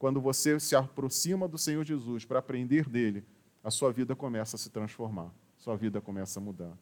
quando 0.00 0.18
você 0.18 0.58
se 0.58 0.74
aproxima 0.74 1.46
do 1.46 1.58
Senhor 1.58 1.84
Jesus 1.84 2.24
para 2.24 2.38
aprender 2.38 2.88
dele, 2.88 3.22
a 3.62 3.70
sua 3.70 3.92
vida 3.92 4.16
começa 4.16 4.56
a 4.56 4.58
se 4.58 4.70
transformar, 4.70 5.30
sua 5.58 5.76
vida 5.76 6.00
começa 6.00 6.40
a 6.40 6.42
mudar. 6.42 6.72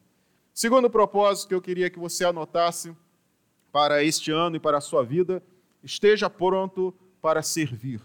Segundo 0.53 0.89
propósito 0.89 1.49
que 1.49 1.53
eu 1.53 1.61
queria 1.61 1.89
que 1.89 1.99
você 1.99 2.23
anotasse 2.23 2.95
para 3.73 4.01
este 4.01 4.31
ano 4.31 4.55
e 4.55 4.59
para 4.59 4.77
a 4.77 4.81
sua 4.81 5.03
vida, 5.03 5.43
esteja 5.83 6.29
pronto 6.29 6.95
para 7.21 7.41
servir. 7.41 8.01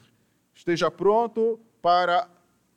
Esteja 0.53 0.91
pronto 0.91 1.61
para 1.81 2.29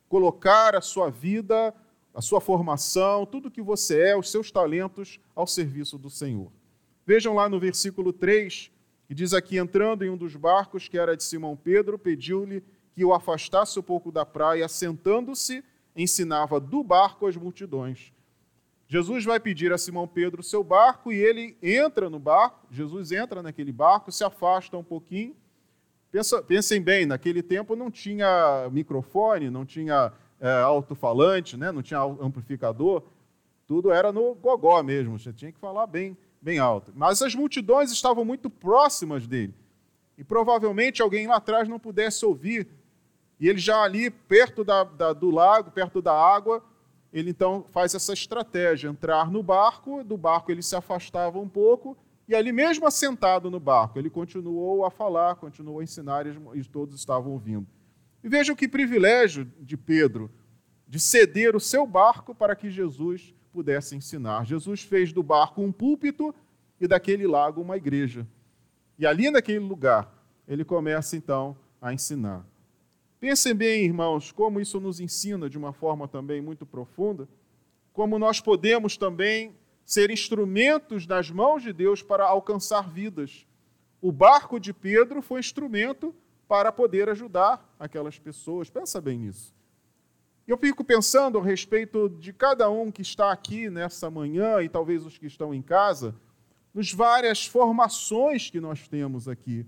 colocar 0.07 0.75
a 0.75 0.81
sua 0.81 1.09
vida, 1.09 1.73
a 2.13 2.21
sua 2.21 2.41
formação, 2.41 3.25
tudo 3.25 3.51
que 3.51 3.61
você 3.61 4.09
é, 4.09 4.17
os 4.17 4.29
seus 4.31 4.51
talentos 4.51 5.19
ao 5.35 5.45
serviço 5.45 5.97
do 5.97 6.09
Senhor. 6.09 6.51
Vejam 7.05 7.33
lá 7.35 7.47
no 7.47 7.59
versículo 7.59 8.11
3, 8.11 8.71
e 9.09 9.13
diz 9.13 9.33
aqui: 9.33 9.57
entrando 9.57 10.03
em 10.03 10.09
um 10.09 10.17
dos 10.17 10.35
barcos, 10.35 10.87
que 10.87 10.97
era 10.97 11.15
de 11.15 11.23
Simão 11.23 11.55
Pedro, 11.55 11.97
pediu-lhe 11.97 12.63
que 12.93 13.05
o 13.05 13.13
afastasse 13.13 13.79
um 13.79 13.83
pouco 13.83 14.11
da 14.11 14.25
praia, 14.25 14.67
sentando-se, 14.67 15.63
ensinava 15.95 16.59
do 16.59 16.83
barco 16.83 17.27
as 17.27 17.35
multidões. 17.35 18.11
Jesus 18.87 19.25
vai 19.25 19.39
pedir 19.39 19.71
a 19.73 19.77
Simão 19.77 20.07
Pedro 20.07 20.41
o 20.41 20.43
seu 20.43 20.63
barco 20.63 21.11
e 21.11 21.17
ele 21.17 21.57
entra 21.61 22.09
no 22.09 22.19
barco. 22.19 22.65
Jesus 22.71 23.11
entra 23.11 23.43
naquele 23.43 23.71
barco, 23.71 24.11
se 24.11 24.23
afasta 24.23 24.77
um 24.77 24.83
pouquinho. 24.83 25.35
Pensa, 26.11 26.41
pensem 26.41 26.81
bem, 26.81 27.05
naquele 27.05 27.43
tempo 27.43 27.75
não 27.75 27.91
tinha 27.91 28.69
microfone, 28.71 29.49
não 29.49 29.65
tinha 29.65 30.11
é, 30.39 30.49
alto-falante, 30.61 31.57
né? 31.57 31.71
não 31.71 31.81
tinha 31.81 31.99
amplificador. 31.99 33.03
Tudo 33.65 33.91
era 33.91 34.11
no 34.11 34.33
gogó 34.35 34.81
mesmo, 34.81 35.19
você 35.19 35.33
tinha 35.33 35.51
que 35.51 35.59
falar 35.59 35.85
bem 35.87 36.17
bem 36.41 36.59
alta. 36.59 36.91
Mas 36.95 37.21
as 37.21 37.35
multidões 37.35 37.91
estavam 37.91 38.23
muito 38.23 38.49
próximas 38.49 39.27
dele. 39.27 39.53
E 40.17 40.23
provavelmente 40.23 41.01
alguém 41.01 41.27
lá 41.27 41.35
atrás 41.35 41.67
não 41.67 41.79
pudesse 41.79 42.25
ouvir. 42.25 42.67
E 43.39 43.47
ele 43.47 43.59
já 43.59 43.81
ali, 43.81 44.09
perto 44.09 44.63
da, 44.63 44.83
da, 44.83 45.13
do 45.13 45.29
lago, 45.29 45.71
perto 45.71 46.01
da 46.01 46.13
água, 46.13 46.63
ele 47.13 47.29
então 47.29 47.65
faz 47.69 47.93
essa 47.93 48.13
estratégia: 48.13 48.89
entrar 48.89 49.29
no 49.29 49.43
barco, 49.43 50.03
do 50.03 50.17
barco 50.17 50.51
ele 50.51 50.63
se 50.63 50.75
afastava 50.75 51.37
um 51.37 51.47
pouco, 51.47 51.97
e 52.27 52.36
ali 52.36 52.51
mesmo 52.51 52.86
assentado 52.86 53.50
no 53.50 53.60
barco, 53.60 53.98
ele 53.98 54.10
continuou 54.10 54.84
a 54.84 54.91
falar, 54.91 55.36
continuou 55.36 55.79
a 55.79 55.84
ensinar, 55.84 56.25
e 56.27 56.63
todos 56.65 56.96
estavam 56.96 57.31
ouvindo. 57.31 57.65
E 58.24 58.27
vejam 58.27 58.55
que 58.55 58.67
privilégio 58.67 59.46
de 59.60 59.77
Pedro 59.77 60.29
de 60.88 61.00
ceder 61.00 61.55
o 61.55 61.60
seu 61.60 61.86
barco 61.86 62.34
para 62.34 62.55
que 62.55 62.69
Jesus 62.69 63.34
pudesse 63.51 63.96
ensinar. 63.96 64.46
Jesus 64.46 64.84
fez 64.84 65.12
do 65.12 65.22
barco 65.22 65.62
um 65.62 65.72
púlpito 65.72 66.34
e 66.79 66.88
daquele 66.88 67.27
lago 67.27 67.62
uma 67.62 67.77
igreja. 67.77 68.27
E 68.98 69.05
ali 69.05 69.29
naquele 69.29 69.60
lugar, 69.60 70.12
ele 70.48 70.63
começa 70.63 71.15
então 71.15 71.57
a 71.81 71.93
ensinar. 71.93 72.46
Pensem 73.19 73.55
bem, 73.55 73.84
irmãos, 73.84 74.31
como 74.31 74.60
isso 74.60 74.79
nos 74.79 75.00
ensina 75.00 75.50
de 75.50 75.57
uma 75.57 75.74
forma 75.74 76.07
também 76.07 76.41
muito 76.41 76.65
profunda, 76.65 77.27
como 77.91 78.19
nós 78.19 78.39
podemos 78.39 78.96
também 78.96 79.55
ser 79.88 80.12
instrumentos 80.12 81.08
nas 81.08 81.32
mãos 81.32 81.63
de 81.63 81.72
Deus 81.72 82.03
para 82.03 82.25
alcançar 82.25 82.89
vidas. 82.89 83.48
O 84.01 84.12
barco 84.12 84.60
de 84.60 84.74
Pedro 84.74 85.22
foi 85.22 85.39
instrumento 85.39 86.13
para 86.46 86.74
poder 86.74 87.08
ajudar 87.08 87.74
aquelas 87.79 88.20
pessoas. 88.20 88.70
Pensa 88.70 89.00
bem 89.00 89.17
nisso. 89.17 89.56
Eu 90.46 90.58
fico 90.58 90.84
pensando 90.84 91.39
a 91.39 91.44
respeito 91.44 92.10
de 92.10 92.34
cada 92.34 92.70
um 92.70 92.91
que 92.91 93.01
está 93.01 93.32
aqui 93.32 93.70
nessa 93.70 94.12
manhã 94.12 94.62
e 94.62 94.67
talvez 94.67 95.06
os 95.06 95.17
que 95.17 95.25
estão 95.25 95.53
em 95.53 95.62
casa, 95.62 96.13
nos 96.74 96.91
várias 96.91 97.46
formações 97.46 98.50
que 98.50 98.60
nós 98.60 98.89
temos 98.89 99.29
aqui. 99.29 99.65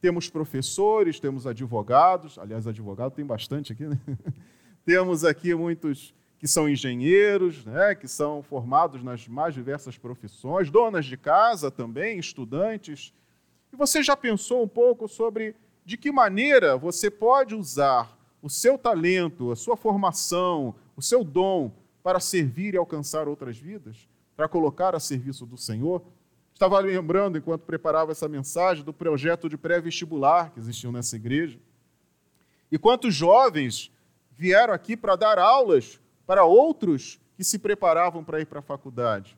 Temos 0.00 0.30
professores, 0.30 1.20
temos 1.20 1.46
advogados, 1.46 2.38
aliás, 2.38 2.66
advogado 2.66 3.12
tem 3.12 3.26
bastante 3.26 3.74
aqui, 3.74 3.84
né? 3.84 4.00
temos 4.86 5.22
aqui 5.22 5.54
muitos 5.54 6.14
que 6.40 6.48
são 6.48 6.66
engenheiros, 6.66 7.66
né, 7.66 7.94
que 7.94 8.08
são 8.08 8.42
formados 8.42 9.02
nas 9.02 9.28
mais 9.28 9.52
diversas 9.52 9.98
profissões, 9.98 10.70
donas 10.70 11.04
de 11.04 11.14
casa 11.18 11.70
também, 11.70 12.18
estudantes. 12.18 13.12
E 13.70 13.76
você 13.76 14.02
já 14.02 14.16
pensou 14.16 14.62
um 14.62 14.66
pouco 14.66 15.06
sobre 15.06 15.54
de 15.84 15.98
que 15.98 16.10
maneira 16.10 16.78
você 16.78 17.10
pode 17.10 17.54
usar 17.54 18.18
o 18.40 18.48
seu 18.48 18.78
talento, 18.78 19.52
a 19.52 19.56
sua 19.56 19.76
formação, 19.76 20.74
o 20.96 21.02
seu 21.02 21.22
dom 21.22 21.70
para 22.02 22.18
servir 22.18 22.72
e 22.72 22.78
alcançar 22.78 23.28
outras 23.28 23.58
vidas, 23.58 24.08
para 24.34 24.48
colocar 24.48 24.94
a 24.94 25.00
serviço 25.00 25.44
do 25.44 25.58
Senhor. 25.58 26.02
Estava 26.54 26.78
lembrando, 26.78 27.36
enquanto 27.36 27.64
preparava 27.64 28.12
essa 28.12 28.26
mensagem, 28.26 28.82
do 28.82 28.94
projeto 28.94 29.46
de 29.46 29.58
pré-vestibular 29.58 30.50
que 30.54 30.58
existiu 30.58 30.90
nessa 30.90 31.16
igreja. 31.16 31.58
E 32.72 32.78
quantos 32.78 33.14
jovens 33.14 33.92
vieram 34.30 34.72
aqui 34.72 34.96
para 34.96 35.16
dar 35.16 35.38
aulas 35.38 36.00
para 36.30 36.44
outros 36.44 37.18
que 37.36 37.42
se 37.42 37.58
preparavam 37.58 38.22
para 38.22 38.40
ir 38.40 38.46
para 38.46 38.60
a 38.60 38.62
faculdade, 38.62 39.36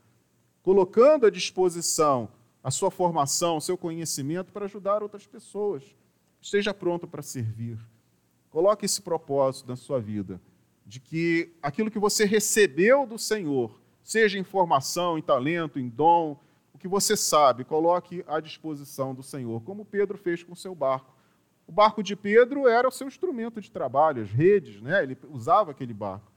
colocando 0.62 1.24
à 1.24 1.30
disposição 1.30 2.28
a 2.62 2.70
sua 2.70 2.90
formação, 2.90 3.56
o 3.56 3.62
seu 3.62 3.78
conhecimento 3.78 4.52
para 4.52 4.66
ajudar 4.66 5.02
outras 5.02 5.26
pessoas. 5.26 5.82
Esteja 6.38 6.74
pronto 6.74 7.08
para 7.08 7.22
servir. 7.22 7.78
Coloque 8.50 8.84
esse 8.84 9.00
propósito 9.00 9.70
na 9.70 9.74
sua 9.74 10.02
vida, 10.02 10.38
de 10.84 11.00
que 11.00 11.54
aquilo 11.62 11.90
que 11.90 11.98
você 11.98 12.26
recebeu 12.26 13.06
do 13.06 13.18
Senhor, 13.18 13.80
seja 14.02 14.38
em 14.38 14.44
formação, 14.44 15.16
em 15.16 15.22
talento, 15.22 15.78
em 15.78 15.88
dom, 15.88 16.38
o 16.74 16.78
que 16.78 16.86
você 16.86 17.16
sabe, 17.16 17.64
coloque 17.64 18.22
à 18.28 18.38
disposição 18.38 19.14
do 19.14 19.22
Senhor, 19.22 19.62
como 19.62 19.86
Pedro 19.86 20.18
fez 20.18 20.42
com 20.42 20.52
o 20.52 20.56
seu 20.56 20.74
barco. 20.74 21.16
O 21.66 21.72
barco 21.72 22.02
de 22.02 22.14
Pedro 22.14 22.68
era 22.68 22.86
o 22.86 22.92
seu 22.92 23.08
instrumento 23.08 23.62
de 23.62 23.70
trabalho, 23.70 24.22
as 24.22 24.30
redes, 24.30 24.82
né? 24.82 25.02
ele 25.02 25.16
usava 25.30 25.70
aquele 25.70 25.94
barco. 25.94 26.31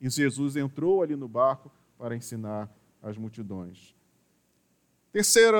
E 0.00 0.08
Jesus 0.08 0.56
entrou 0.56 1.02
ali 1.02 1.14
no 1.14 1.28
barco 1.28 1.70
para 1.98 2.16
ensinar 2.16 2.68
as 3.02 3.16
multidões. 3.18 3.94
Terceira, 5.12 5.58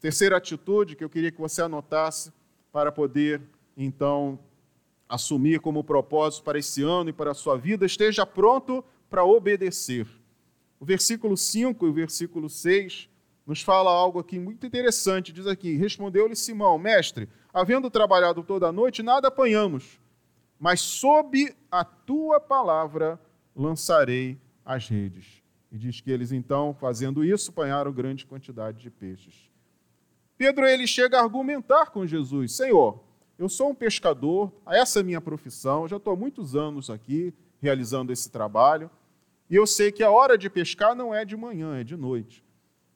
terceira 0.00 0.36
atitude 0.36 0.96
que 0.96 1.04
eu 1.04 1.10
queria 1.10 1.30
que 1.30 1.40
você 1.40 1.62
anotasse 1.62 2.32
para 2.72 2.92
poder, 2.92 3.42
então, 3.76 4.38
assumir 5.08 5.60
como 5.60 5.84
propósito 5.84 6.44
para 6.44 6.58
esse 6.58 6.82
ano 6.82 7.10
e 7.10 7.12
para 7.12 7.32
a 7.32 7.34
sua 7.34 7.56
vida, 7.56 7.84
esteja 7.84 8.24
pronto 8.24 8.84
para 9.10 9.24
obedecer. 9.24 10.06
O 10.78 10.84
versículo 10.84 11.36
5 11.36 11.86
e 11.86 11.88
o 11.88 11.92
versículo 11.92 12.48
6 12.48 13.08
nos 13.46 13.62
fala 13.62 13.90
algo 13.90 14.18
aqui 14.18 14.38
muito 14.38 14.66
interessante. 14.66 15.32
Diz 15.32 15.46
aqui: 15.46 15.76
Respondeu-lhe 15.76 16.36
Simão, 16.36 16.78
mestre, 16.78 17.28
havendo 17.52 17.90
trabalhado 17.90 18.42
toda 18.42 18.68
a 18.68 18.72
noite, 18.72 19.02
nada 19.02 19.28
apanhamos, 19.28 20.00
mas 20.58 20.80
sob 20.80 21.54
a 21.70 21.84
tua 21.84 22.40
palavra 22.40 23.20
lançarei 23.56 24.38
as 24.64 24.88
redes. 24.88 25.42
E 25.72 25.78
diz 25.78 26.00
que 26.00 26.10
eles 26.10 26.30
então, 26.30 26.74
fazendo 26.74 27.24
isso, 27.24 27.50
apanharam 27.50 27.92
grande 27.92 28.26
quantidade 28.26 28.78
de 28.78 28.90
peixes. 28.90 29.50
Pedro 30.36 30.66
ele 30.66 30.86
chega 30.86 31.18
a 31.18 31.22
argumentar 31.22 31.86
com 31.86 32.06
Jesus: 32.06 32.54
Senhor, 32.54 33.02
eu 33.38 33.48
sou 33.48 33.70
um 33.70 33.74
pescador, 33.74 34.52
essa 34.66 34.98
é 34.98 35.02
a 35.02 35.04
minha 35.04 35.20
profissão, 35.20 35.88
já 35.88 35.96
estou 35.96 36.12
há 36.12 36.16
muitos 36.16 36.54
anos 36.54 36.90
aqui 36.90 37.34
realizando 37.60 38.12
esse 38.12 38.30
trabalho, 38.30 38.90
e 39.48 39.56
eu 39.56 39.66
sei 39.66 39.90
que 39.90 40.02
a 40.02 40.10
hora 40.10 40.36
de 40.36 40.50
pescar 40.50 40.94
não 40.94 41.14
é 41.14 41.24
de 41.24 41.36
manhã, 41.36 41.78
é 41.78 41.84
de 41.84 41.96
noite. 41.96 42.44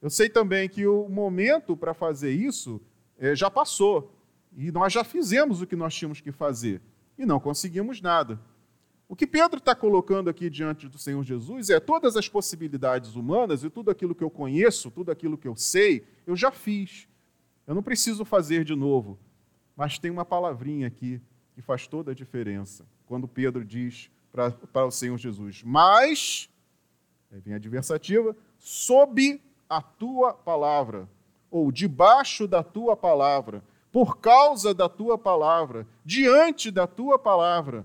Eu 0.02 0.10
sei 0.10 0.28
também 0.28 0.68
que 0.68 0.86
o 0.86 1.08
momento 1.08 1.76
para 1.76 1.94
fazer 1.94 2.32
isso 2.32 2.80
é, 3.18 3.34
já 3.34 3.50
passou. 3.50 4.14
E 4.56 4.72
nós 4.72 4.92
já 4.92 5.04
fizemos 5.04 5.60
o 5.60 5.66
que 5.66 5.76
nós 5.76 5.94
tínhamos 5.94 6.20
que 6.20 6.32
fazer. 6.32 6.80
E 7.18 7.26
não 7.26 7.38
conseguimos 7.38 8.00
nada. 8.00 8.40
O 9.10 9.16
que 9.16 9.26
Pedro 9.26 9.58
está 9.58 9.74
colocando 9.74 10.30
aqui 10.30 10.48
diante 10.48 10.86
do 10.86 10.96
Senhor 10.96 11.24
Jesus 11.24 11.68
é 11.68 11.80
todas 11.80 12.16
as 12.16 12.28
possibilidades 12.28 13.16
humanas 13.16 13.64
e 13.64 13.68
tudo 13.68 13.90
aquilo 13.90 14.14
que 14.14 14.22
eu 14.22 14.30
conheço, 14.30 14.88
tudo 14.88 15.10
aquilo 15.10 15.36
que 15.36 15.48
eu 15.48 15.56
sei, 15.56 16.06
eu 16.24 16.36
já 16.36 16.52
fiz. 16.52 17.08
Eu 17.66 17.74
não 17.74 17.82
preciso 17.82 18.24
fazer 18.24 18.62
de 18.62 18.76
novo. 18.76 19.18
Mas 19.76 19.98
tem 19.98 20.12
uma 20.12 20.24
palavrinha 20.24 20.86
aqui 20.86 21.20
que 21.56 21.60
faz 21.60 21.88
toda 21.88 22.12
a 22.12 22.14
diferença. 22.14 22.86
Quando 23.04 23.26
Pedro 23.26 23.64
diz 23.64 24.08
para, 24.30 24.86
o 24.86 24.92
Senhor 24.92 25.18
Jesus: 25.18 25.60
Mas, 25.64 26.48
aí 27.32 27.40
vem 27.40 27.54
a 27.54 27.56
adversativa, 27.56 28.36
sob 28.60 29.42
a 29.68 29.82
tua 29.82 30.34
palavra, 30.34 31.08
ou 31.50 31.72
debaixo 31.72 32.46
da 32.46 32.62
tua 32.62 32.96
palavra, 32.96 33.64
por 33.90 34.18
causa 34.18 34.72
da 34.72 34.88
tua 34.88 35.18
palavra, 35.18 35.84
diante 36.04 36.70
da 36.70 36.86
tua 36.86 37.18
palavra, 37.18 37.84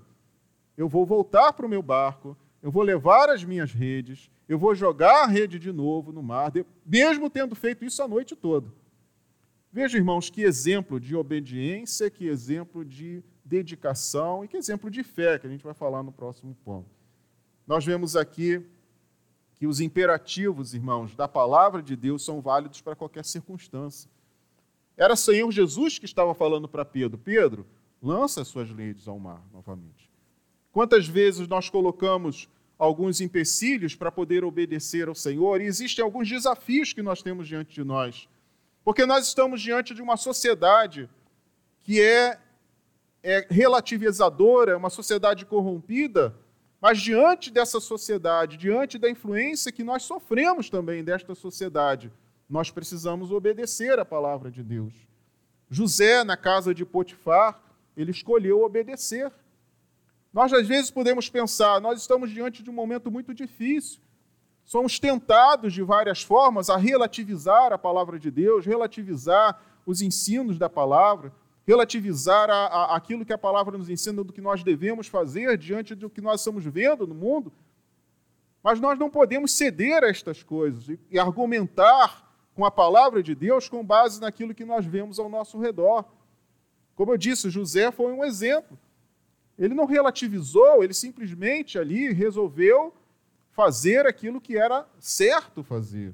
eu 0.78 0.88
vou 0.88 1.06
voltar 1.06 1.54
para 1.54 1.66
o 1.66 1.70
meu 1.70 1.82
barco, 1.82 2.38
eu 2.62 2.72
vou 2.72 2.84
levar 2.84 3.30
as 3.30 3.44
minhas 3.44 3.72
redes, 3.72 4.30
eu 4.48 4.58
vou 4.58 4.76
jogar 4.76 5.24
a 5.24 5.28
rede 5.28 5.58
de 5.60 5.72
novo 5.72 6.12
no 6.12 6.22
mar, 6.22 6.52
mesmo 6.86 7.30
tendo 7.30 7.56
feito 7.56 7.86
isso 7.86 8.02
a 8.02 8.08
noite 8.08 8.36
toda. 8.36 8.72
Veja, 9.72 9.98
irmãos, 9.98 10.30
que 10.30 10.42
exemplo 10.42 11.00
de 11.00 11.16
obediência, 11.16 12.10
que 12.10 12.28
exemplo 12.28 12.86
de 12.86 13.24
dedicação 13.44 14.44
e 14.44 14.48
que 14.48 14.58
exemplo 14.58 14.90
de 14.90 15.04
fé, 15.04 15.38
que 15.38 15.46
a 15.46 15.50
gente 15.50 15.64
vai 15.64 15.74
falar 15.74 16.02
no 16.02 16.12
próximo 16.12 16.56
ponto. 16.64 16.90
Nós 17.68 17.86
vemos 17.86 18.16
aqui 18.16 18.66
que 19.56 19.68
os 19.68 19.80
imperativos, 19.80 20.74
irmãos, 20.74 21.16
da 21.16 21.28
palavra 21.28 21.82
de 21.82 21.96
Deus 21.96 22.24
são 22.24 22.42
válidos 22.42 22.82
para 22.82 22.96
qualquer 22.96 23.26
circunstância. 23.26 24.10
Era 24.98 25.16
Senhor 25.16 25.52
Jesus 25.52 26.00
que 26.00 26.06
estava 26.06 26.34
falando 26.34 26.68
para 26.68 26.86
Pedro: 26.86 27.18
Pedro, 27.18 27.66
lança 28.02 28.42
as 28.42 28.48
suas 28.48 28.70
redes 28.70 29.08
ao 29.08 29.20
mar 29.20 29.44
novamente. 29.52 30.05
Quantas 30.76 31.08
vezes 31.08 31.48
nós 31.48 31.70
colocamos 31.70 32.50
alguns 32.78 33.22
empecilhos 33.22 33.96
para 33.96 34.12
poder 34.12 34.44
obedecer 34.44 35.08
ao 35.08 35.16
Senhor 35.16 35.62
e 35.62 35.64
existem 35.64 36.04
alguns 36.04 36.28
desafios 36.28 36.92
que 36.92 37.02
nós 37.02 37.24
temos 37.24 37.48
diante 37.48 37.74
de 37.74 37.82
nós. 37.82 38.28
Porque 38.84 39.06
nós 39.06 39.26
estamos 39.26 39.62
diante 39.62 39.94
de 39.94 40.02
uma 40.02 40.18
sociedade 40.18 41.10
que 41.82 42.02
é, 42.02 42.38
é 43.24 43.48
relativizadora, 43.50 44.76
uma 44.76 44.90
sociedade 44.90 45.46
corrompida, 45.46 46.36
mas 46.82 47.00
diante 47.00 47.50
dessa 47.50 47.80
sociedade, 47.80 48.58
diante 48.58 48.98
da 48.98 49.10
influência 49.10 49.72
que 49.72 49.82
nós 49.82 50.04
sofremos 50.04 50.70
também 50.70 51.06
desta 51.06 51.34
sociedade, 51.34 52.12
nós 52.50 52.70
precisamos 52.70 53.32
obedecer 53.32 53.98
à 53.98 54.04
palavra 54.04 54.52
de 54.52 54.62
Deus. 54.62 54.94
José, 55.70 56.26
na 56.26 56.36
casa 56.36 56.76
de 56.76 56.84
Potifar, 56.84 57.64
ele 57.96 58.12
escolheu 58.12 58.62
obedecer. 58.62 59.32
Nós, 60.36 60.52
às 60.52 60.68
vezes, 60.68 60.92
podemos 60.92 61.30
pensar, 61.30 61.80
nós 61.80 62.02
estamos 62.02 62.30
diante 62.30 62.62
de 62.62 62.70
um 62.70 62.74
momento 62.74 63.10
muito 63.10 63.34
difícil. 63.34 64.02
Somos 64.66 65.00
tentados, 65.00 65.72
de 65.72 65.82
várias 65.82 66.24
formas, 66.24 66.70
a 66.70 66.76
relativizar 66.76 67.72
a 67.72 67.78
palavra 67.78 68.20
de 68.20 68.30
Deus, 68.30 68.66
relativizar 68.66 69.58
os 69.86 70.02
ensinos 70.02 70.60
da 70.60 70.70
palavra, 70.70 71.32
relativizar 71.66 72.50
a, 72.50 72.66
a, 72.66 72.96
aquilo 72.98 73.24
que 73.24 73.32
a 73.32 73.38
palavra 73.38 73.78
nos 73.78 73.90
ensina 73.90 74.26
do 74.26 74.34
que 74.34 74.42
nós 74.42 74.62
devemos 74.62 75.08
fazer 75.08 75.58
diante 75.58 75.96
do 75.96 76.10
que 76.10 76.20
nós 76.20 76.42
estamos 76.42 76.66
vendo 76.66 77.08
no 77.08 77.16
mundo. 77.16 77.54
Mas 78.62 78.78
nós 78.82 79.00
não 79.00 79.10
podemos 79.10 79.54
ceder 79.54 80.04
a 80.04 80.10
estas 80.10 80.44
coisas 80.44 80.90
e, 80.90 81.00
e 81.12 81.18
argumentar 81.18 82.30
com 82.54 82.66
a 82.66 82.72
palavra 82.72 83.24
de 83.24 83.34
Deus 83.34 83.70
com 83.70 83.86
base 83.86 84.20
naquilo 84.20 84.54
que 84.54 84.66
nós 84.66 84.86
vemos 84.86 85.18
ao 85.18 85.30
nosso 85.30 85.58
redor. 85.58 86.04
Como 86.94 87.14
eu 87.14 87.18
disse, 87.18 87.50
José 87.50 87.90
foi 87.90 88.12
um 88.12 88.26
exemplo. 88.26 88.78
Ele 89.58 89.74
não 89.74 89.86
relativizou, 89.86 90.84
ele 90.84 90.94
simplesmente 90.94 91.80
ali 91.80 92.12
resolveu 92.12 92.94
fazer 93.52 94.06
aquilo 94.06 94.42
que 94.42 94.58
era 94.58 94.86
certo 95.00 95.64
fazer. 95.64 96.14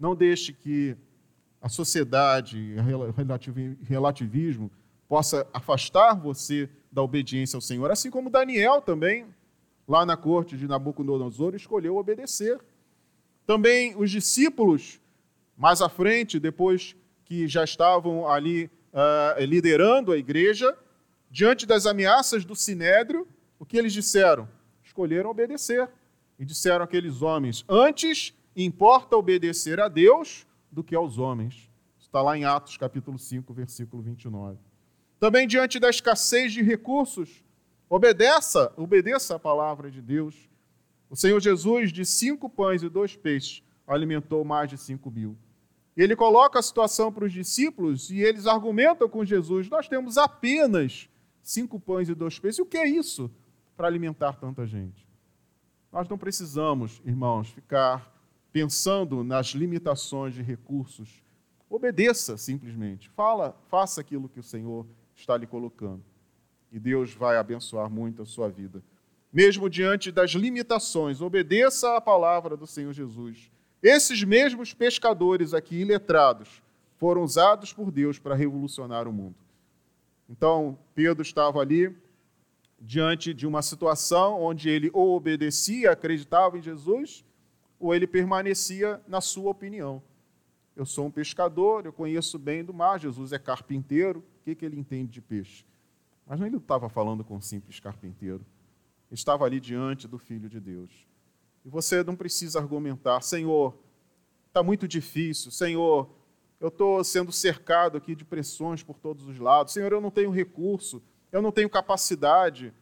Não 0.00 0.14
deixe 0.14 0.52
que 0.52 0.96
a 1.60 1.68
sociedade, 1.68 2.76
o 2.78 3.84
relativismo, 3.84 4.70
possa 5.08 5.46
afastar 5.52 6.14
você 6.14 6.68
da 6.90 7.02
obediência 7.02 7.56
ao 7.56 7.60
Senhor, 7.60 7.90
assim 7.90 8.10
como 8.10 8.30
Daniel 8.30 8.80
também, 8.80 9.26
lá 9.86 10.06
na 10.06 10.16
corte 10.16 10.56
de 10.56 10.66
Nabucodonosor, 10.66 11.54
escolheu 11.54 11.96
obedecer. 11.96 12.58
Também 13.46 13.94
os 13.96 14.10
discípulos, 14.10 15.00
mais 15.56 15.82
à 15.82 15.88
frente, 15.88 16.40
depois 16.40 16.96
que 17.24 17.46
já 17.46 17.64
estavam 17.64 18.28
ali 18.28 18.70
uh, 18.92 19.44
liderando 19.44 20.12
a 20.12 20.16
igreja, 20.16 20.76
diante 21.34 21.66
das 21.66 21.84
ameaças 21.84 22.44
do 22.44 22.54
sinédrio, 22.54 23.26
o 23.58 23.66
que 23.66 23.76
eles 23.76 23.92
disseram? 23.92 24.48
Escolheram 24.84 25.30
obedecer. 25.30 25.90
E 26.38 26.44
disseram 26.44 26.84
aqueles 26.84 27.22
homens: 27.22 27.64
Antes 27.68 28.32
importa 28.54 29.16
obedecer 29.16 29.80
a 29.80 29.88
Deus 29.88 30.46
do 30.70 30.84
que 30.84 30.94
aos 30.94 31.18
homens. 31.18 31.68
Está 31.98 32.22
lá 32.22 32.38
em 32.38 32.44
Atos 32.44 32.76
capítulo 32.76 33.18
5, 33.18 33.52
versículo 33.52 34.00
29. 34.00 34.58
Também 35.18 35.48
diante 35.48 35.80
da 35.80 35.90
escassez 35.90 36.52
de 36.52 36.62
recursos, 36.62 37.42
obedeça, 37.88 38.72
obedeça 38.76 39.34
a 39.34 39.38
palavra 39.38 39.90
de 39.90 40.00
Deus. 40.00 40.48
O 41.10 41.16
Senhor 41.16 41.40
Jesus, 41.40 41.92
de 41.92 42.04
cinco 42.04 42.48
pães 42.48 42.84
e 42.84 42.88
dois 42.88 43.16
peixes, 43.16 43.60
alimentou 43.88 44.44
mais 44.44 44.70
de 44.70 44.78
cinco 44.78 45.10
mil. 45.10 45.36
Ele 45.96 46.14
coloca 46.14 46.60
a 46.60 46.62
situação 46.62 47.12
para 47.12 47.24
os 47.24 47.32
discípulos 47.32 48.08
e 48.10 48.20
eles 48.20 48.46
argumentam 48.46 49.08
com 49.08 49.24
Jesus: 49.24 49.68
Nós 49.68 49.88
temos 49.88 50.16
apenas 50.16 51.08
cinco 51.44 51.78
pães 51.78 52.08
e 52.08 52.14
dois 52.14 52.38
peixes. 52.38 52.58
E 52.58 52.62
o 52.62 52.66
que 52.66 52.78
é 52.78 52.88
isso 52.88 53.30
para 53.76 53.86
alimentar 53.86 54.32
tanta 54.32 54.66
gente? 54.66 55.06
Nós 55.92 56.08
não 56.08 56.18
precisamos, 56.18 57.00
irmãos, 57.04 57.50
ficar 57.50 58.12
pensando 58.50 59.22
nas 59.22 59.48
limitações 59.48 60.34
de 60.34 60.42
recursos. 60.42 61.22
Obedeça 61.70 62.36
simplesmente. 62.36 63.08
Fala, 63.10 63.56
faça 63.68 64.00
aquilo 64.00 64.28
que 64.28 64.40
o 64.40 64.42
Senhor 64.42 64.86
está 65.14 65.36
lhe 65.36 65.46
colocando. 65.46 66.02
e 66.72 66.80
Deus 66.80 67.14
vai 67.14 67.36
abençoar 67.36 67.88
muito 67.88 68.22
a 68.22 68.26
sua 68.26 68.48
vida. 68.48 68.82
Mesmo 69.32 69.70
diante 69.70 70.10
das 70.10 70.32
limitações, 70.32 71.20
obedeça 71.20 71.96
à 71.96 72.00
palavra 72.00 72.56
do 72.56 72.66
Senhor 72.66 72.92
Jesus. 72.92 73.48
Esses 73.80 74.24
mesmos 74.24 74.74
pescadores 74.74 75.54
aqui, 75.54 75.76
iletrados, 75.76 76.62
foram 76.96 77.22
usados 77.22 77.72
por 77.72 77.92
Deus 77.92 78.18
para 78.18 78.34
revolucionar 78.34 79.06
o 79.06 79.12
mundo. 79.12 79.36
Então, 80.28 80.78
Pedro 80.94 81.22
estava 81.22 81.60
ali 81.60 81.94
diante 82.80 83.32
de 83.32 83.46
uma 83.46 83.62
situação 83.62 84.42
onde 84.42 84.68
ele 84.68 84.90
ou 84.92 85.16
obedecia, 85.16 85.92
acreditava 85.92 86.58
em 86.58 86.62
Jesus, 86.62 87.24
ou 87.78 87.94
ele 87.94 88.06
permanecia 88.06 89.00
na 89.06 89.20
sua 89.20 89.50
opinião. 89.50 90.02
Eu 90.76 90.84
sou 90.84 91.06
um 91.06 91.10
pescador, 91.10 91.86
eu 91.86 91.92
conheço 91.92 92.38
bem 92.38 92.64
do 92.64 92.74
mar, 92.74 92.98
Jesus 92.98 93.32
é 93.32 93.38
carpinteiro, 93.38 94.20
o 94.20 94.44
que, 94.44 94.54
que 94.54 94.64
ele 94.64 94.78
entende 94.78 95.12
de 95.12 95.20
peixe? 95.20 95.64
Mas 96.26 96.40
não 96.40 96.46
ele 96.46 96.56
estava 96.56 96.88
falando 96.88 97.22
com 97.22 97.36
um 97.36 97.40
simples 97.40 97.78
carpinteiro. 97.78 98.44
Ele 99.10 99.18
estava 99.18 99.44
ali 99.44 99.60
diante 99.60 100.08
do 100.08 100.18
Filho 100.18 100.48
de 100.48 100.58
Deus. 100.58 101.06
E 101.64 101.68
você 101.68 102.02
não 102.02 102.16
precisa 102.16 102.58
argumentar, 102.58 103.20
Senhor, 103.20 103.78
está 104.48 104.62
muito 104.62 104.88
difícil, 104.88 105.50
Senhor, 105.50 106.10
eu 106.64 106.68
estou 106.68 107.04
sendo 107.04 107.30
cercado 107.30 107.98
aqui 107.98 108.14
de 108.14 108.24
pressões 108.24 108.82
por 108.82 108.98
todos 108.98 109.28
os 109.28 109.38
lados, 109.38 109.74
Senhor, 109.74 109.92
eu 109.92 110.00
não 110.00 110.10
tenho 110.10 110.30
recurso, 110.30 111.02
eu 111.30 111.42
não 111.42 111.52
tenho 111.52 111.68
capacidade, 111.68 112.72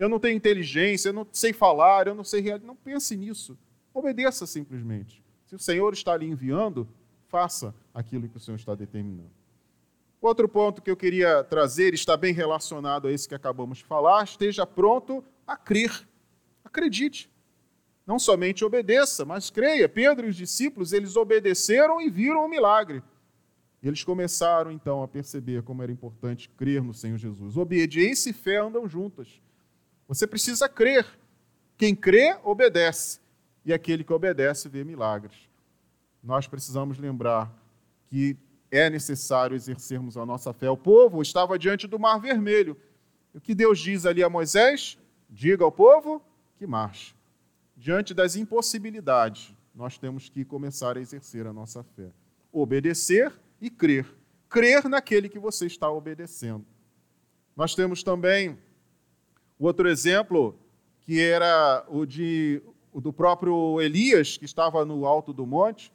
eu 0.00 0.08
não 0.08 0.18
tenho 0.18 0.36
inteligência, 0.36 1.10
eu 1.10 1.12
não 1.12 1.24
sei 1.30 1.52
falar, 1.52 2.08
eu 2.08 2.14
não 2.14 2.24
sei 2.24 2.40
realizar. 2.40 2.66
Não 2.66 2.74
pense 2.74 3.16
nisso. 3.16 3.56
Obedeça 3.94 4.48
simplesmente. 4.48 5.22
Se 5.46 5.54
o 5.54 5.60
Senhor 5.60 5.92
está 5.92 6.16
lhe 6.16 6.26
enviando, 6.26 6.88
faça 7.28 7.72
aquilo 7.94 8.28
que 8.28 8.36
o 8.36 8.40
Senhor 8.40 8.56
está 8.56 8.74
determinando. 8.74 9.30
Outro 10.20 10.48
ponto 10.48 10.82
que 10.82 10.90
eu 10.90 10.96
queria 10.96 11.44
trazer 11.44 11.94
está 11.94 12.16
bem 12.16 12.34
relacionado 12.34 13.06
a 13.06 13.12
esse 13.12 13.28
que 13.28 13.34
acabamos 13.36 13.78
de 13.78 13.84
falar. 13.84 14.24
Esteja 14.24 14.66
pronto 14.66 15.22
a 15.46 15.56
crer. 15.56 16.04
Acredite. 16.64 17.30
Não 18.04 18.18
somente 18.18 18.64
obedeça, 18.64 19.24
mas 19.24 19.50
creia. 19.50 19.88
Pedro 19.88 20.26
e 20.26 20.30
os 20.30 20.36
discípulos, 20.36 20.92
eles 20.92 21.14
obedeceram 21.14 22.00
e 22.00 22.10
viram 22.10 22.44
o 22.44 22.48
milagre. 22.48 23.04
E 23.82 23.88
eles 23.88 24.04
começaram 24.04 24.70
então 24.70 25.02
a 25.02 25.08
perceber 25.08 25.62
como 25.62 25.82
era 25.82 25.90
importante 25.90 26.48
crer 26.50 26.82
no 26.82 26.92
Senhor 26.92 27.16
Jesus. 27.16 27.56
Obediência 27.56 28.30
e 28.30 28.32
fé 28.32 28.58
andam 28.58 28.88
juntas. 28.88 29.40
Você 30.06 30.26
precisa 30.26 30.68
crer. 30.68 31.06
Quem 31.78 31.94
crê, 31.94 32.36
obedece. 32.44 33.20
E 33.64 33.72
aquele 33.72 34.04
que 34.04 34.12
obedece 34.12 34.68
vê 34.68 34.84
milagres. 34.84 35.48
Nós 36.22 36.46
precisamos 36.46 36.98
lembrar 36.98 37.50
que 38.08 38.36
é 38.70 38.90
necessário 38.90 39.54
exercermos 39.54 40.16
a 40.16 40.26
nossa 40.26 40.52
fé. 40.52 40.68
O 40.70 40.76
povo 40.76 41.22
estava 41.22 41.58
diante 41.58 41.86
do 41.86 41.98
Mar 41.98 42.18
Vermelho. 42.20 42.76
O 43.34 43.40
que 43.40 43.54
Deus 43.54 43.78
diz 43.78 44.04
ali 44.04 44.22
a 44.22 44.28
Moisés? 44.28 44.98
Diga 45.28 45.64
ao 45.64 45.72
povo 45.72 46.22
que 46.58 46.66
marche. 46.66 47.14
Diante 47.76 48.12
das 48.12 48.36
impossibilidades, 48.36 49.54
nós 49.74 49.96
temos 49.96 50.28
que 50.28 50.44
começar 50.44 50.98
a 50.98 51.00
exercer 51.00 51.46
a 51.46 51.52
nossa 51.52 51.82
fé. 51.82 52.10
Obedecer 52.52 53.32
e 53.60 53.68
crer. 53.68 54.06
Crer 54.48 54.88
naquele 54.88 55.28
que 55.28 55.38
você 55.38 55.66
está 55.66 55.90
obedecendo. 55.90 56.64
Nós 57.56 57.74
temos 57.74 58.02
também 58.02 58.58
outro 59.58 59.88
exemplo, 59.88 60.58
que 61.02 61.20
era 61.20 61.84
o, 61.88 62.06
de, 62.06 62.62
o 62.92 63.00
do 63.00 63.12
próprio 63.12 63.80
Elias, 63.80 64.36
que 64.36 64.44
estava 64.44 64.84
no 64.84 65.06
alto 65.06 65.32
do 65.32 65.46
monte. 65.46 65.92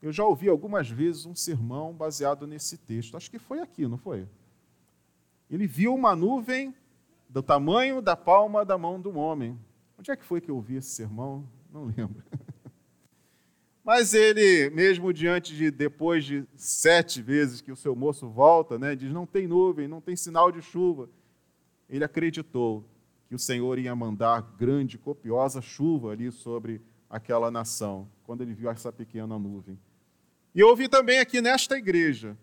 Eu 0.00 0.12
já 0.12 0.24
ouvi 0.24 0.48
algumas 0.48 0.88
vezes 0.88 1.26
um 1.26 1.34
sermão 1.34 1.92
baseado 1.92 2.46
nesse 2.46 2.78
texto. 2.78 3.16
Acho 3.16 3.30
que 3.30 3.38
foi 3.38 3.60
aqui, 3.60 3.86
não 3.86 3.98
foi? 3.98 4.26
Ele 5.50 5.66
viu 5.66 5.94
uma 5.94 6.14
nuvem 6.14 6.74
do 7.28 7.42
tamanho 7.42 8.00
da 8.00 8.16
palma 8.16 8.64
da 8.64 8.78
mão 8.78 9.00
do 9.00 9.16
homem. 9.16 9.58
Onde 9.98 10.10
é 10.10 10.16
que 10.16 10.24
foi 10.24 10.40
que 10.40 10.50
eu 10.50 10.56
ouvi 10.56 10.76
esse 10.76 10.90
sermão? 10.90 11.46
Não 11.72 11.84
lembro. 11.84 12.22
Mas 13.90 14.14
ele, 14.14 14.70
mesmo 14.70 15.12
diante 15.12 15.52
de, 15.52 15.68
depois 15.68 16.24
de 16.24 16.44
sete 16.54 17.20
vezes 17.20 17.60
que 17.60 17.72
o 17.72 17.76
seu 17.76 17.96
moço 17.96 18.28
volta, 18.28 18.78
né, 18.78 18.94
diz: 18.94 19.12
não 19.12 19.26
tem 19.26 19.48
nuvem, 19.48 19.88
não 19.88 20.00
tem 20.00 20.14
sinal 20.14 20.52
de 20.52 20.62
chuva. 20.62 21.10
Ele 21.88 22.04
acreditou 22.04 22.84
que 23.28 23.34
o 23.34 23.38
Senhor 23.38 23.80
ia 23.80 23.92
mandar 23.96 24.42
grande, 24.56 24.96
copiosa 24.96 25.60
chuva 25.60 26.12
ali 26.12 26.30
sobre 26.30 26.80
aquela 27.10 27.50
nação, 27.50 28.08
quando 28.22 28.42
ele 28.42 28.54
viu 28.54 28.70
essa 28.70 28.92
pequena 28.92 29.36
nuvem. 29.36 29.76
E 30.54 30.60
eu 30.60 30.68
ouvi 30.68 30.88
também 30.88 31.18
aqui 31.18 31.40
nesta 31.40 31.76
igreja 31.76 32.38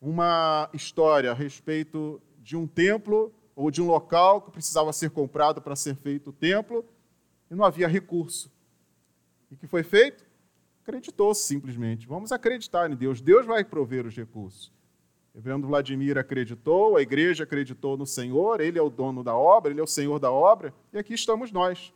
uma 0.00 0.70
história 0.72 1.32
a 1.32 1.34
respeito 1.34 2.18
de 2.38 2.56
um 2.56 2.66
templo 2.66 3.30
ou 3.54 3.70
de 3.70 3.82
um 3.82 3.86
local 3.86 4.40
que 4.40 4.50
precisava 4.50 4.90
ser 4.94 5.10
comprado 5.10 5.60
para 5.60 5.76
ser 5.76 5.96
feito 5.96 6.30
o 6.30 6.32
templo 6.32 6.82
e 7.50 7.54
não 7.54 7.62
havia 7.62 7.86
recurso. 7.86 8.50
E 9.50 9.56
que 9.56 9.66
foi 9.66 9.82
feito? 9.82 10.25
Acreditou 10.86 11.34
simplesmente. 11.34 12.06
Vamos 12.06 12.30
acreditar 12.30 12.88
em 12.88 12.94
Deus. 12.94 13.20
Deus 13.20 13.44
vai 13.44 13.64
prover 13.64 14.06
os 14.06 14.14
recursos. 14.14 14.72
Reverendo 15.34 15.66
Vladimir 15.66 16.16
acreditou, 16.16 16.96
a 16.96 17.02
igreja 17.02 17.42
acreditou 17.42 17.96
no 17.96 18.06
Senhor, 18.06 18.60
ele 18.60 18.78
é 18.78 18.82
o 18.82 18.88
dono 18.88 19.24
da 19.24 19.36
obra, 19.36 19.72
ele 19.72 19.80
é 19.80 19.82
o 19.82 19.86
Senhor 19.86 20.18
da 20.18 20.30
obra, 20.30 20.72
e 20.92 20.98
aqui 20.98 21.12
estamos 21.12 21.52
nós, 21.52 21.92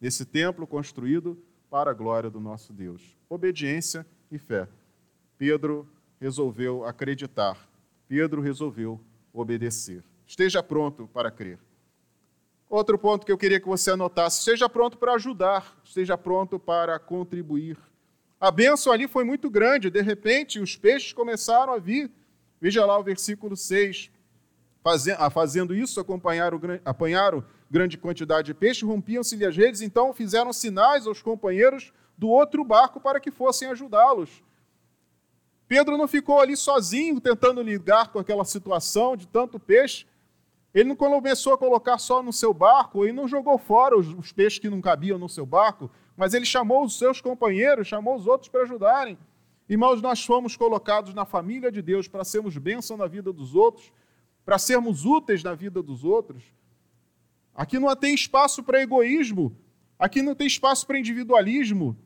nesse 0.00 0.24
templo 0.24 0.64
construído 0.64 1.36
para 1.68 1.90
a 1.90 1.94
glória 1.94 2.30
do 2.30 2.38
nosso 2.38 2.72
Deus. 2.72 3.16
Obediência 3.28 4.06
e 4.30 4.38
fé. 4.38 4.68
Pedro 5.36 5.88
resolveu 6.20 6.84
acreditar, 6.84 7.68
Pedro 8.06 8.40
resolveu 8.40 9.00
obedecer. 9.32 10.04
Esteja 10.24 10.62
pronto 10.62 11.08
para 11.08 11.32
crer. 11.32 11.58
Outro 12.70 12.96
ponto 12.96 13.26
que 13.26 13.32
eu 13.32 13.38
queria 13.38 13.58
que 13.58 13.66
você 13.66 13.90
anotasse: 13.90 14.38
esteja 14.38 14.68
pronto 14.68 14.96
para 14.98 15.14
ajudar, 15.14 15.76
esteja 15.82 16.16
pronto 16.16 16.60
para 16.60 16.96
contribuir. 17.00 17.76
A 18.40 18.50
bênção 18.50 18.92
ali 18.92 19.08
foi 19.08 19.24
muito 19.24 19.48
grande, 19.48 19.90
de 19.90 20.02
repente 20.02 20.60
os 20.60 20.76
peixes 20.76 21.12
começaram 21.12 21.72
a 21.72 21.78
vir. 21.78 22.10
Veja 22.60 22.84
lá 22.84 22.98
o 22.98 23.02
versículo 23.02 23.56
6. 23.56 24.10
Fazendo 25.32 25.74
isso, 25.74 25.98
acompanharam, 25.98 26.60
apanharam 26.84 27.44
grande 27.70 27.96
quantidade 27.96 28.46
de 28.46 28.54
peixe, 28.54 28.84
rompiam-se-lhe 28.84 29.46
as 29.46 29.56
redes, 29.56 29.80
então 29.80 30.12
fizeram 30.12 30.52
sinais 30.52 31.06
aos 31.06 31.22
companheiros 31.22 31.92
do 32.16 32.28
outro 32.28 32.64
barco 32.64 33.00
para 33.00 33.18
que 33.18 33.30
fossem 33.30 33.68
ajudá-los. 33.68 34.42
Pedro 35.66 35.96
não 35.96 36.06
ficou 36.06 36.40
ali 36.40 36.56
sozinho 36.56 37.20
tentando 37.20 37.62
lidar 37.62 38.08
com 38.08 38.18
aquela 38.18 38.44
situação 38.44 39.16
de 39.16 39.26
tanto 39.26 39.58
peixe. 39.58 40.06
Ele 40.74 40.90
não 40.90 40.96
começou 40.96 41.54
a 41.54 41.58
colocar 41.58 41.98
só 41.98 42.22
no 42.22 42.32
seu 42.32 42.52
barco 42.52 43.06
e 43.06 43.12
não 43.12 43.26
jogou 43.26 43.56
fora 43.58 43.96
os, 43.96 44.08
os 44.08 44.32
peixes 44.32 44.58
que 44.58 44.68
não 44.68 44.80
cabiam 44.80 45.18
no 45.18 45.28
seu 45.28 45.46
barco, 45.46 45.90
mas 46.16 46.34
ele 46.34 46.44
chamou 46.44 46.84
os 46.84 46.98
seus 46.98 47.20
companheiros, 47.20 47.88
chamou 47.88 48.16
os 48.16 48.26
outros 48.26 48.48
para 48.48 48.62
ajudarem. 48.62 49.18
Irmãos, 49.68 50.02
nós 50.02 50.24
fomos 50.24 50.56
colocados 50.56 51.14
na 51.14 51.24
família 51.24 51.72
de 51.72 51.80
Deus 51.80 52.06
para 52.06 52.24
sermos 52.24 52.56
bênção 52.58 52.96
na 52.96 53.06
vida 53.06 53.32
dos 53.32 53.54
outros, 53.54 53.92
para 54.44 54.58
sermos 54.58 55.04
úteis 55.04 55.42
na 55.42 55.54
vida 55.54 55.82
dos 55.82 56.04
outros. 56.04 56.42
Aqui 57.54 57.78
não 57.78 57.94
tem 57.96 58.14
espaço 58.14 58.62
para 58.62 58.82
egoísmo, 58.82 59.56
aqui 59.98 60.20
não 60.20 60.34
tem 60.34 60.46
espaço 60.46 60.86
para 60.86 60.98
individualismo. 60.98 61.96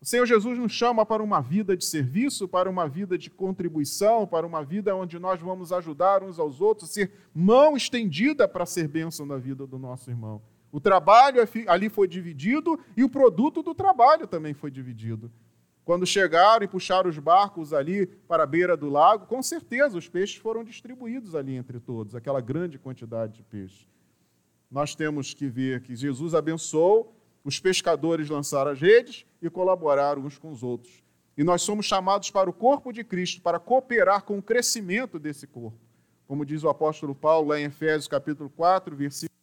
O 0.00 0.06
Senhor 0.06 0.26
Jesus 0.26 0.58
nos 0.58 0.72
chama 0.72 1.06
para 1.06 1.22
uma 1.22 1.40
vida 1.40 1.74
de 1.74 1.84
serviço, 1.84 2.46
para 2.46 2.68
uma 2.68 2.86
vida 2.86 3.16
de 3.16 3.30
contribuição, 3.30 4.26
para 4.26 4.46
uma 4.46 4.62
vida 4.62 4.94
onde 4.94 5.18
nós 5.18 5.40
vamos 5.40 5.72
ajudar 5.72 6.22
uns 6.22 6.38
aos 6.38 6.60
outros, 6.60 6.90
ser 6.90 7.10
mão 7.34 7.74
estendida 7.74 8.46
para 8.46 8.66
ser 8.66 8.86
bênção 8.86 9.24
na 9.24 9.38
vida 9.38 9.66
do 9.66 9.78
nosso 9.78 10.10
irmão. 10.10 10.42
O 10.74 10.80
trabalho 10.80 11.40
ali 11.68 11.88
foi 11.88 12.08
dividido 12.08 12.76
e 12.96 13.04
o 13.04 13.08
produto 13.08 13.62
do 13.62 13.72
trabalho 13.72 14.26
também 14.26 14.52
foi 14.52 14.72
dividido. 14.72 15.30
Quando 15.84 16.04
chegaram 16.04 16.64
e 16.64 16.66
puxaram 16.66 17.08
os 17.08 17.16
barcos 17.16 17.72
ali 17.72 18.08
para 18.08 18.42
a 18.42 18.46
beira 18.46 18.76
do 18.76 18.88
lago, 18.88 19.24
com 19.26 19.40
certeza 19.40 19.96
os 19.96 20.08
peixes 20.08 20.34
foram 20.34 20.64
distribuídos 20.64 21.36
ali 21.36 21.54
entre 21.54 21.78
todos, 21.78 22.16
aquela 22.16 22.40
grande 22.40 22.76
quantidade 22.76 23.34
de 23.34 23.44
peixes. 23.44 23.86
Nós 24.68 24.96
temos 24.96 25.32
que 25.32 25.46
ver 25.46 25.80
que 25.80 25.94
Jesus 25.94 26.34
abençoou, 26.34 27.16
os 27.44 27.60
pescadores 27.60 28.28
lançaram 28.28 28.72
as 28.72 28.80
redes 28.80 29.24
e 29.40 29.48
colaboraram 29.48 30.22
uns 30.22 30.38
com 30.38 30.50
os 30.50 30.64
outros. 30.64 31.04
E 31.38 31.44
nós 31.44 31.62
somos 31.62 31.86
chamados 31.86 32.32
para 32.32 32.50
o 32.50 32.52
corpo 32.52 32.92
de 32.92 33.04
Cristo, 33.04 33.40
para 33.40 33.60
cooperar 33.60 34.24
com 34.24 34.38
o 34.38 34.42
crescimento 34.42 35.20
desse 35.20 35.46
corpo. 35.46 35.78
Como 36.26 36.44
diz 36.44 36.64
o 36.64 36.68
apóstolo 36.68 37.14
Paulo 37.14 37.50
lá 37.50 37.60
em 37.60 37.66
Efésios 37.66 38.08
capítulo 38.08 38.50
4, 38.50 38.96
versículo 38.96 39.33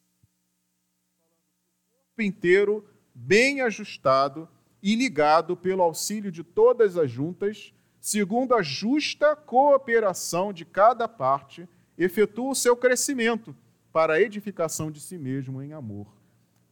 inteiro 2.21 2.85
bem 3.13 3.61
ajustado 3.61 4.47
e 4.81 4.95
ligado 4.95 5.55
pelo 5.55 5.83
auxílio 5.83 6.31
de 6.31 6.43
todas 6.43 6.97
as 6.97 7.09
juntas, 7.09 7.73
segundo 7.99 8.55
a 8.55 8.61
justa 8.61 9.35
cooperação 9.35 10.51
de 10.51 10.65
cada 10.65 11.07
parte, 11.07 11.67
efetua 11.97 12.51
o 12.51 12.55
seu 12.55 12.75
crescimento 12.75 13.55
para 13.91 14.13
a 14.13 14.21
edificação 14.21 14.89
de 14.89 14.99
si 14.99 15.17
mesmo 15.17 15.61
em 15.61 15.73
amor. 15.73 16.07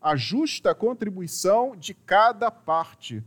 A 0.01 0.15
justa 0.15 0.73
contribuição 0.73 1.75
de 1.75 1.93
cada 1.93 2.49
parte 2.49 3.23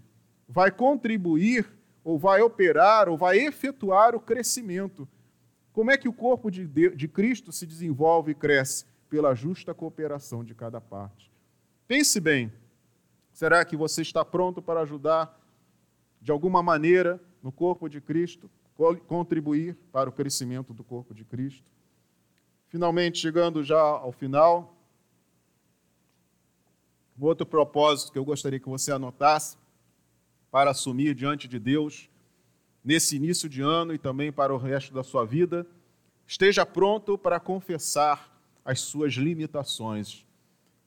vai 0.48 0.70
contribuir, 0.70 1.66
ou 2.04 2.18
vai 2.18 2.40
operar, 2.40 3.08
ou 3.08 3.16
vai 3.16 3.38
efetuar 3.38 4.14
o 4.14 4.20
crescimento. 4.20 5.06
Como 5.72 5.90
é 5.90 5.96
que 5.96 6.08
o 6.08 6.12
corpo 6.12 6.50
de, 6.50 6.66
de 6.66 7.08
Cristo 7.08 7.52
se 7.52 7.66
desenvolve 7.66 8.32
e 8.32 8.34
cresce? 8.34 8.84
Pela 9.08 9.34
justa 9.34 9.74
cooperação 9.74 10.42
de 10.42 10.54
cada 10.54 10.80
parte. 10.80 11.31
Pense 11.92 12.18
bem: 12.18 12.50
será 13.34 13.62
que 13.66 13.76
você 13.76 14.00
está 14.00 14.24
pronto 14.24 14.62
para 14.62 14.80
ajudar 14.80 15.38
de 16.22 16.32
alguma 16.32 16.62
maneira 16.62 17.20
no 17.42 17.52
corpo 17.52 17.86
de 17.86 18.00
Cristo, 18.00 18.50
contribuir 19.06 19.76
para 19.92 20.08
o 20.08 20.12
crescimento 20.12 20.72
do 20.72 20.82
corpo 20.82 21.12
de 21.12 21.22
Cristo? 21.22 21.70
Finalmente, 22.68 23.18
chegando 23.18 23.62
já 23.62 23.78
ao 23.78 24.10
final, 24.10 24.74
um 27.20 27.26
outro 27.26 27.44
propósito 27.44 28.10
que 28.10 28.18
eu 28.18 28.24
gostaria 28.24 28.58
que 28.58 28.70
você 28.70 28.90
anotasse 28.90 29.58
para 30.50 30.70
assumir 30.70 31.14
diante 31.14 31.46
de 31.46 31.58
Deus 31.58 32.08
nesse 32.82 33.16
início 33.16 33.50
de 33.50 33.60
ano 33.60 33.92
e 33.92 33.98
também 33.98 34.32
para 34.32 34.54
o 34.54 34.56
resto 34.56 34.94
da 34.94 35.04
sua 35.04 35.26
vida, 35.26 35.66
esteja 36.26 36.64
pronto 36.64 37.18
para 37.18 37.38
confessar 37.38 38.34
as 38.64 38.80
suas 38.80 39.12
limitações. 39.12 40.24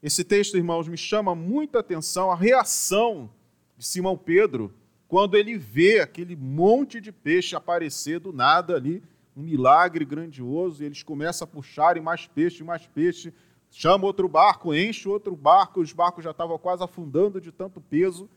Esse 0.06 0.22
texto, 0.22 0.56
irmãos, 0.56 0.86
me 0.86 0.96
chama 0.96 1.34
muita 1.34 1.80
atenção 1.80 2.30
a 2.30 2.36
reação 2.36 3.28
de 3.76 3.84
Simão 3.84 4.16
Pedro 4.16 4.72
quando 5.08 5.36
ele 5.36 5.58
vê 5.58 5.98
aquele 5.98 6.36
monte 6.36 7.00
de 7.00 7.10
peixe 7.10 7.56
aparecer 7.56 8.20
do 8.20 8.32
nada 8.32 8.76
ali 8.76 9.02
um 9.36 9.42
milagre 9.42 10.04
grandioso, 10.04 10.80
e 10.80 10.86
eles 10.86 11.02
começam 11.02 11.44
a 11.44 11.48
puxar 11.48 11.96
e 11.96 12.00
mais 12.00 12.24
peixe, 12.24 12.62
mais 12.62 12.86
peixe, 12.86 13.34
chama 13.68 14.06
outro 14.06 14.28
barco, 14.28 14.72
enche 14.72 15.08
outro 15.08 15.34
barco, 15.34 15.80
os 15.80 15.92
barcos 15.92 16.22
já 16.22 16.30
estavam 16.30 16.56
quase 16.56 16.84
afundando 16.84 17.40
de 17.40 17.50
tanto 17.50 17.80
peso. 17.80 18.30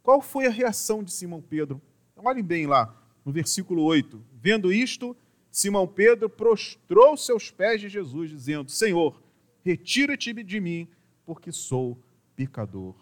Qual 0.00 0.20
foi 0.22 0.46
a 0.46 0.50
reação 0.50 1.02
de 1.02 1.10
Simão 1.10 1.42
Pedro? 1.42 1.82
Olhem 2.14 2.44
bem 2.44 2.68
lá, 2.68 2.94
no 3.24 3.32
versículo 3.32 3.82
8. 3.82 4.22
Vendo 4.32 4.72
isto, 4.72 5.16
Simão 5.50 5.88
Pedro 5.88 6.30
prostrou 6.30 7.16
seus 7.16 7.50
pés 7.50 7.80
de 7.80 7.88
Jesus, 7.88 8.30
dizendo: 8.30 8.70
Senhor, 8.70 9.20
retira-te 9.64 10.32
de 10.32 10.60
mim, 10.60 10.88
porque 11.24 11.52
sou 11.52 11.98
pecador. 12.34 12.94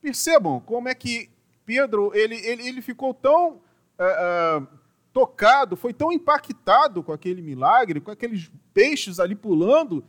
Percebam 0.00 0.60
como 0.60 0.88
é 0.88 0.94
que 0.94 1.30
Pedro 1.64 2.12
ele, 2.14 2.36
ele, 2.36 2.68
ele 2.68 2.82
ficou 2.82 3.14
tão 3.14 3.54
uh, 3.98 4.66
tocado, 5.12 5.76
foi 5.76 5.92
tão 5.92 6.12
impactado 6.12 7.02
com 7.02 7.12
aquele 7.12 7.40
milagre, 7.40 8.00
com 8.00 8.10
aqueles 8.10 8.50
peixes 8.74 9.20
ali 9.20 9.34
pulando, 9.34 10.04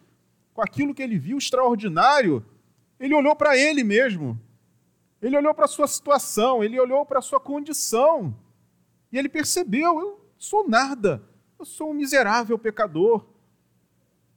com 0.54 0.62
aquilo 0.62 0.94
que 0.94 1.04
ele 1.04 1.18
viu 1.18 1.38
extraordinário, 1.38 2.44
ele 3.00 3.14
olhou 3.14 3.36
para 3.36 3.58
ele 3.58 3.84
mesmo. 3.84 4.40
Ele 5.22 5.38
olhou 5.38 5.54
para 5.54 5.66
a 5.66 5.68
sua 5.68 5.88
situação, 5.88 6.64
ele 6.64 6.80
olhou 6.80 7.06
para 7.06 7.20
a 7.20 7.22
sua 7.22 7.40
condição. 7.40 8.36
E 9.12 9.18
ele 9.18 9.30
percebeu: 9.30 10.00
eu 10.00 10.30
sou 10.38 10.68
nada, 10.68 11.22
eu 11.60 11.66
sou 11.66 11.92
um 11.92 11.94
miserável 11.94 12.58
pecador. 12.58 13.26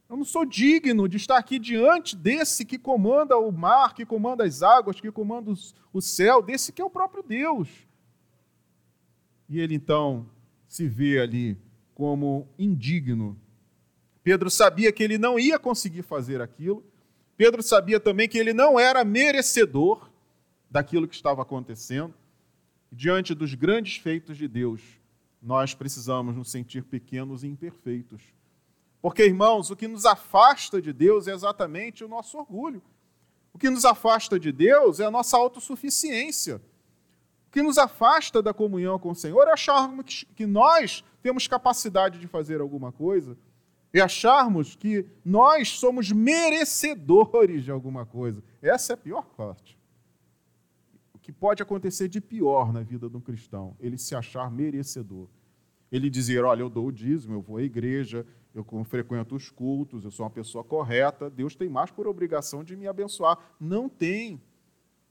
Eu 0.09 0.17
não 0.17 0.25
sou 0.25 0.43
digno 0.43 1.07
de 1.07 1.17
estar 1.17 1.37
aqui 1.37 1.59
diante 1.59 2.15
desse 2.15 2.65
que 2.65 2.79
comanda 2.79 3.37
o 3.37 3.51
mar, 3.51 3.93
que 3.93 4.03
comanda 4.03 4.43
as 4.43 4.63
águas, 4.63 4.99
que 4.99 5.11
comanda 5.11 5.53
o 5.93 6.01
céu, 6.01 6.41
desse 6.41 6.73
que 6.73 6.81
é 6.81 6.85
o 6.85 6.89
próprio 6.89 7.21
Deus. 7.21 7.69
E 9.47 9.59
ele 9.59 9.75
então 9.75 10.27
se 10.67 10.87
vê 10.87 11.19
ali 11.19 11.55
como 11.93 12.47
indigno. 12.57 13.39
Pedro 14.23 14.49
sabia 14.49 14.91
que 14.91 15.03
ele 15.03 15.19
não 15.19 15.37
ia 15.37 15.59
conseguir 15.59 16.01
fazer 16.01 16.41
aquilo. 16.41 16.83
Pedro 17.37 17.61
sabia 17.61 17.99
também 17.99 18.27
que 18.27 18.37
ele 18.37 18.53
não 18.53 18.79
era 18.79 19.05
merecedor 19.05 20.09
daquilo 20.71 21.07
que 21.07 21.15
estava 21.15 21.43
acontecendo. 21.43 22.15
Diante 22.91 23.35
dos 23.35 23.53
grandes 23.53 23.97
feitos 23.97 24.37
de 24.37 24.47
Deus, 24.47 24.81
nós 25.39 25.75
precisamos 25.75 26.35
nos 26.35 26.49
sentir 26.49 26.83
pequenos 26.83 27.43
e 27.43 27.47
imperfeitos. 27.47 28.38
Porque, 29.01 29.25
irmãos, 29.25 29.71
o 29.71 29.75
que 29.75 29.87
nos 29.87 30.05
afasta 30.05 30.81
de 30.81 30.91
Deus 30.91 31.27
é 31.27 31.33
exatamente 31.33 32.03
o 32.03 32.07
nosso 32.07 32.37
orgulho. 32.37 32.81
O 33.53 33.57
que 33.57 33.69
nos 33.69 33.85
afasta 33.85 34.39
de 34.39 34.51
Deus 34.51 34.99
é 34.99 35.05
a 35.05 35.11
nossa 35.11 35.37
autossuficiência. 35.37 36.61
O 37.47 37.51
que 37.51 37.61
nos 37.61 37.77
afasta 37.77 38.41
da 38.41 38.53
comunhão 38.53 38.99
com 38.99 39.11
o 39.11 39.15
Senhor 39.15 39.47
é 39.47 39.53
acharmos 39.53 40.25
que 40.35 40.45
nós 40.45 41.03
temos 41.21 41.47
capacidade 41.47 42.19
de 42.19 42.27
fazer 42.27 42.61
alguma 42.61 42.91
coisa 42.91 43.37
e 43.93 43.99
acharmos 43.99 44.75
que 44.75 45.05
nós 45.25 45.79
somos 45.79 46.11
merecedores 46.11 47.63
de 47.63 47.71
alguma 47.71 48.05
coisa. 48.05 48.43
Essa 48.61 48.93
é 48.93 48.95
a 48.95 48.97
pior 48.97 49.25
parte. 49.35 49.77
O 51.13 51.17
que 51.17 51.31
pode 51.31 51.63
acontecer 51.63 52.07
de 52.07 52.21
pior 52.21 52.71
na 52.71 52.83
vida 52.83 53.09
de 53.09 53.17
um 53.17 53.21
cristão, 53.21 53.75
ele 53.79 53.97
se 53.97 54.13
achar 54.13 54.51
merecedor. 54.51 55.27
Ele 55.91 56.09
dizer: 56.09 56.45
Olha, 56.45 56.61
eu 56.61 56.69
dou 56.69 56.87
o 56.87 56.91
dízimo, 56.91 57.33
eu 57.33 57.41
vou 57.41 57.57
à 57.57 57.63
igreja, 57.63 58.25
eu 58.53 58.65
frequento 58.83 59.35
os 59.35 59.49
cultos, 59.49 60.03
eu 60.03 60.11
sou 60.11 60.25
uma 60.25 60.31
pessoa 60.31 60.63
correta, 60.63 61.29
Deus 61.29 61.55
tem 61.55 61.69
mais 61.69 61.91
por 61.91 62.07
obrigação 62.07 62.63
de 62.63 62.75
me 62.75 62.87
abençoar. 62.87 63.37
Não 63.59 63.87
tem. 63.87 64.41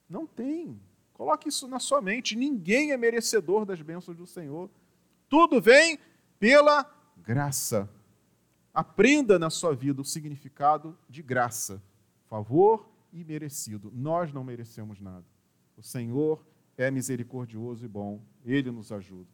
Não 0.09 0.27
tem. 0.27 0.81
Coloque 1.13 1.49
isso 1.49 1.69
na 1.69 1.79
sua 1.79 2.01
mente. 2.01 2.37
Ninguém 2.37 2.93
é 2.93 2.97
merecedor 2.97 3.65
das 3.65 3.81
bênçãos 3.81 4.17
do 4.17 4.27
Senhor. 4.27 4.71
Tudo 5.29 5.61
vem 5.61 5.99
pela 6.39 6.85
graça. 7.17 7.89
Aprenda 8.73 9.39
na 9.39 9.51
sua 9.51 9.75
vida 9.75 10.01
o 10.01 10.05
significado 10.05 10.97
de 11.09 11.23
graça, 11.23 11.83
favor 12.29 12.89
e 13.13 13.25
merecido. 13.25 13.91
Nós 13.95 14.33
não 14.33 14.45
merecemos 14.45 15.01
nada. 15.01 15.25
O 15.77 15.83
Senhor 15.83 16.45
é 16.77 16.91
misericordioso 16.91 17.85
e 17.85 17.89
bom, 17.89 18.23
ele 18.45 18.71
nos 18.71 18.93
ajuda. 18.93 19.29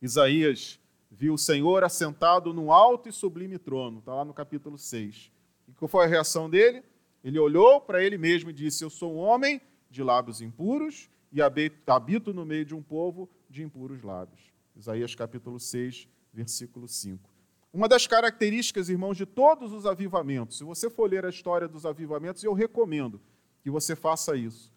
Isaías 0.00 0.78
viu 1.10 1.34
o 1.34 1.38
Senhor 1.38 1.84
assentado 1.84 2.52
num 2.52 2.70
alto 2.70 3.08
e 3.08 3.12
sublime 3.12 3.58
trono, 3.58 3.98
está 3.98 4.14
lá 4.14 4.24
no 4.24 4.34
capítulo 4.34 4.78
6. 4.78 5.30
E 5.68 5.72
qual 5.72 5.88
foi 5.88 6.04
a 6.04 6.08
reação 6.08 6.48
dele? 6.48 6.82
Ele 7.22 7.38
olhou 7.38 7.80
para 7.80 8.02
ele 8.02 8.16
mesmo 8.16 8.50
e 8.50 8.52
disse: 8.52 8.84
Eu 8.84 8.90
sou 8.90 9.14
um 9.14 9.18
homem 9.18 9.60
de 9.90 10.02
lábios 10.02 10.40
impuros 10.40 11.10
e 11.32 11.40
habito 11.42 12.32
no 12.32 12.44
meio 12.44 12.64
de 12.64 12.74
um 12.74 12.82
povo 12.82 13.28
de 13.48 13.62
impuros 13.62 14.02
lábios. 14.02 14.40
Isaías 14.76 15.14
capítulo 15.14 15.58
6, 15.58 16.08
versículo 16.32 16.86
5. 16.86 17.28
Uma 17.72 17.88
das 17.88 18.06
características, 18.06 18.88
irmãos, 18.88 19.16
de 19.16 19.26
todos 19.26 19.72
os 19.72 19.84
avivamentos, 19.84 20.56
se 20.56 20.64
você 20.64 20.88
for 20.88 21.10
ler 21.10 21.26
a 21.26 21.28
história 21.28 21.68
dos 21.68 21.84
avivamentos, 21.84 22.42
eu 22.42 22.54
recomendo 22.54 23.20
que 23.62 23.70
você 23.70 23.94
faça 23.94 24.36
isso. 24.36 24.72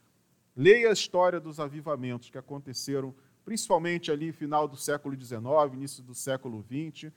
Leia 0.56 0.90
a 0.90 0.94
história 0.94 1.40
dos 1.40 1.60
avivamentos 1.60 2.30
que 2.30 2.38
aconteceram 2.38 3.16
principalmente 3.46 4.12
ali 4.12 4.32
final 4.32 4.68
do 4.68 4.78
século 4.78 5.16
XIX, 5.20 5.42
início 5.74 6.04
do 6.04 6.14
século 6.14 6.64
XX. 6.64 7.12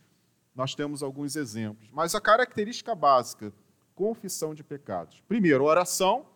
Nós 0.54 0.74
temos 0.74 1.02
alguns 1.02 1.37
exemplos. 1.37 1.90
Mas 1.92 2.14
a 2.14 2.20
característica 2.20 2.94
básica, 2.94 3.52
confissão 3.94 4.54
de 4.54 4.62
pecados. 4.62 5.20
Primeiro, 5.26 5.64
oração, 5.64 6.26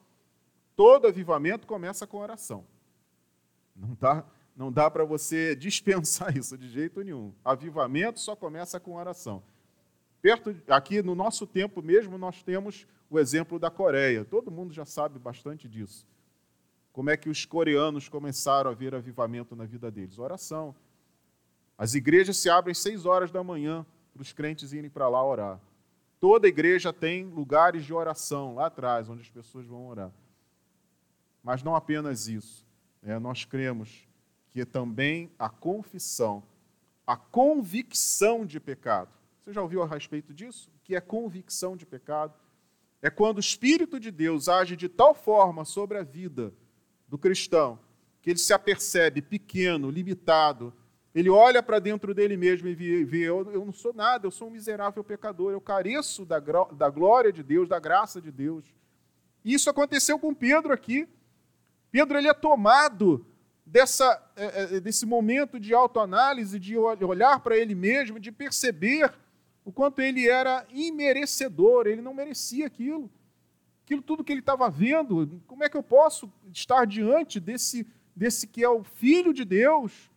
Todo 0.78 1.08
avivamento 1.08 1.66
começa 1.66 2.06
com 2.06 2.18
oração. 2.18 2.64
Não 3.74 3.96
dá, 4.00 4.24
não 4.54 4.70
dá 4.70 4.88
para 4.88 5.04
você 5.04 5.52
dispensar 5.58 6.36
isso 6.36 6.56
de 6.56 6.68
jeito 6.68 7.02
nenhum. 7.02 7.34
Avivamento 7.44 8.20
só 8.20 8.36
começa 8.36 8.78
com 8.78 8.94
oração. 8.94 9.42
Perto, 10.22 10.54
aqui 10.68 11.02
no 11.02 11.16
nosso 11.16 11.48
tempo 11.48 11.82
mesmo, 11.82 12.16
nós 12.16 12.44
temos 12.44 12.86
o 13.10 13.18
exemplo 13.18 13.58
da 13.58 13.72
Coreia. 13.72 14.24
Todo 14.24 14.52
mundo 14.52 14.72
já 14.72 14.84
sabe 14.84 15.18
bastante 15.18 15.68
disso. 15.68 16.06
Como 16.98 17.10
é 17.10 17.16
que 17.16 17.28
os 17.28 17.44
coreanos 17.44 18.08
começaram 18.08 18.68
a 18.68 18.74
ver 18.74 18.92
avivamento 18.92 19.54
na 19.54 19.64
vida 19.64 19.88
deles? 19.88 20.18
Oração. 20.18 20.74
As 21.78 21.94
igrejas 21.94 22.38
se 22.38 22.50
abrem 22.50 22.72
às 22.72 22.78
seis 22.78 23.06
horas 23.06 23.30
da 23.30 23.40
manhã 23.40 23.86
para 24.12 24.20
os 24.20 24.32
crentes 24.32 24.72
irem 24.72 24.90
para 24.90 25.08
lá 25.08 25.24
orar. 25.24 25.60
Toda 26.18 26.48
igreja 26.48 26.92
tem 26.92 27.24
lugares 27.26 27.84
de 27.84 27.94
oração 27.94 28.56
lá 28.56 28.66
atrás, 28.66 29.08
onde 29.08 29.22
as 29.22 29.30
pessoas 29.30 29.64
vão 29.64 29.86
orar. 29.86 30.10
Mas 31.40 31.62
não 31.62 31.76
apenas 31.76 32.26
isso. 32.26 32.66
É, 33.00 33.16
nós 33.16 33.44
cremos 33.44 34.08
que 34.50 34.64
também 34.64 35.30
a 35.38 35.48
confissão, 35.48 36.42
a 37.06 37.16
convicção 37.16 38.44
de 38.44 38.58
pecado. 38.58 39.14
Você 39.44 39.52
já 39.52 39.62
ouviu 39.62 39.84
a 39.84 39.86
respeito 39.86 40.34
disso? 40.34 40.68
O 40.74 40.80
que 40.82 40.96
é 40.96 41.00
convicção 41.00 41.76
de 41.76 41.86
pecado? 41.86 42.34
É 43.00 43.08
quando 43.08 43.36
o 43.36 43.40
Espírito 43.40 44.00
de 44.00 44.10
Deus 44.10 44.48
age 44.48 44.74
de 44.74 44.88
tal 44.88 45.14
forma 45.14 45.64
sobre 45.64 45.96
a 45.96 46.02
vida 46.02 46.52
do 47.08 47.18
cristão 47.18 47.78
que 48.20 48.30
ele 48.30 48.38
se 48.38 48.52
apercebe 48.52 49.22
pequeno, 49.22 49.90
limitado. 49.90 50.72
Ele 51.14 51.30
olha 51.30 51.62
para 51.62 51.78
dentro 51.78 52.14
dele 52.14 52.36
mesmo 52.36 52.68
e 52.68 52.74
vê: 52.74 53.20
eu, 53.20 53.50
eu, 53.50 53.64
não 53.64 53.72
sou 53.72 53.94
nada, 53.94 54.26
eu 54.26 54.30
sou 54.30 54.48
um 54.48 54.50
miserável 54.50 55.02
pecador, 55.02 55.52
eu 55.52 55.60
careço 55.60 56.24
da, 56.24 56.38
da 56.38 56.90
glória 56.90 57.32
de 57.32 57.42
Deus, 57.42 57.68
da 57.68 57.78
graça 57.78 58.20
de 58.20 58.30
Deus. 58.30 58.64
Isso 59.44 59.70
aconteceu 59.70 60.18
com 60.18 60.34
Pedro 60.34 60.72
aqui. 60.72 61.08
Pedro 61.90 62.18
ele 62.18 62.28
é 62.28 62.34
tomado 62.34 63.26
dessa, 63.64 64.22
é, 64.36 64.76
é, 64.76 64.80
desse 64.80 65.06
momento 65.06 65.58
de 65.58 65.72
autoanálise, 65.72 66.58
de 66.58 66.76
olhar 66.76 67.40
para 67.40 67.56
ele 67.56 67.74
mesmo, 67.74 68.20
de 68.20 68.30
perceber 68.30 69.12
o 69.64 69.72
quanto 69.72 70.00
ele 70.00 70.28
era 70.28 70.66
imerecedor, 70.70 71.86
ele 71.86 72.02
não 72.02 72.14
merecia 72.14 72.66
aquilo. 72.66 73.10
Aquilo 73.88 74.02
tudo 74.02 74.22
que 74.22 74.30
ele 74.30 74.40
estava 74.40 74.68
vendo, 74.68 75.40
como 75.46 75.64
é 75.64 75.68
que 75.68 75.76
eu 75.76 75.82
posso 75.82 76.30
estar 76.52 76.86
diante 76.86 77.40
desse, 77.40 77.86
desse 78.14 78.46
que 78.46 78.62
é 78.62 78.68
o 78.68 78.84
Filho 78.84 79.32
de 79.32 79.46
Deus? 79.46 80.10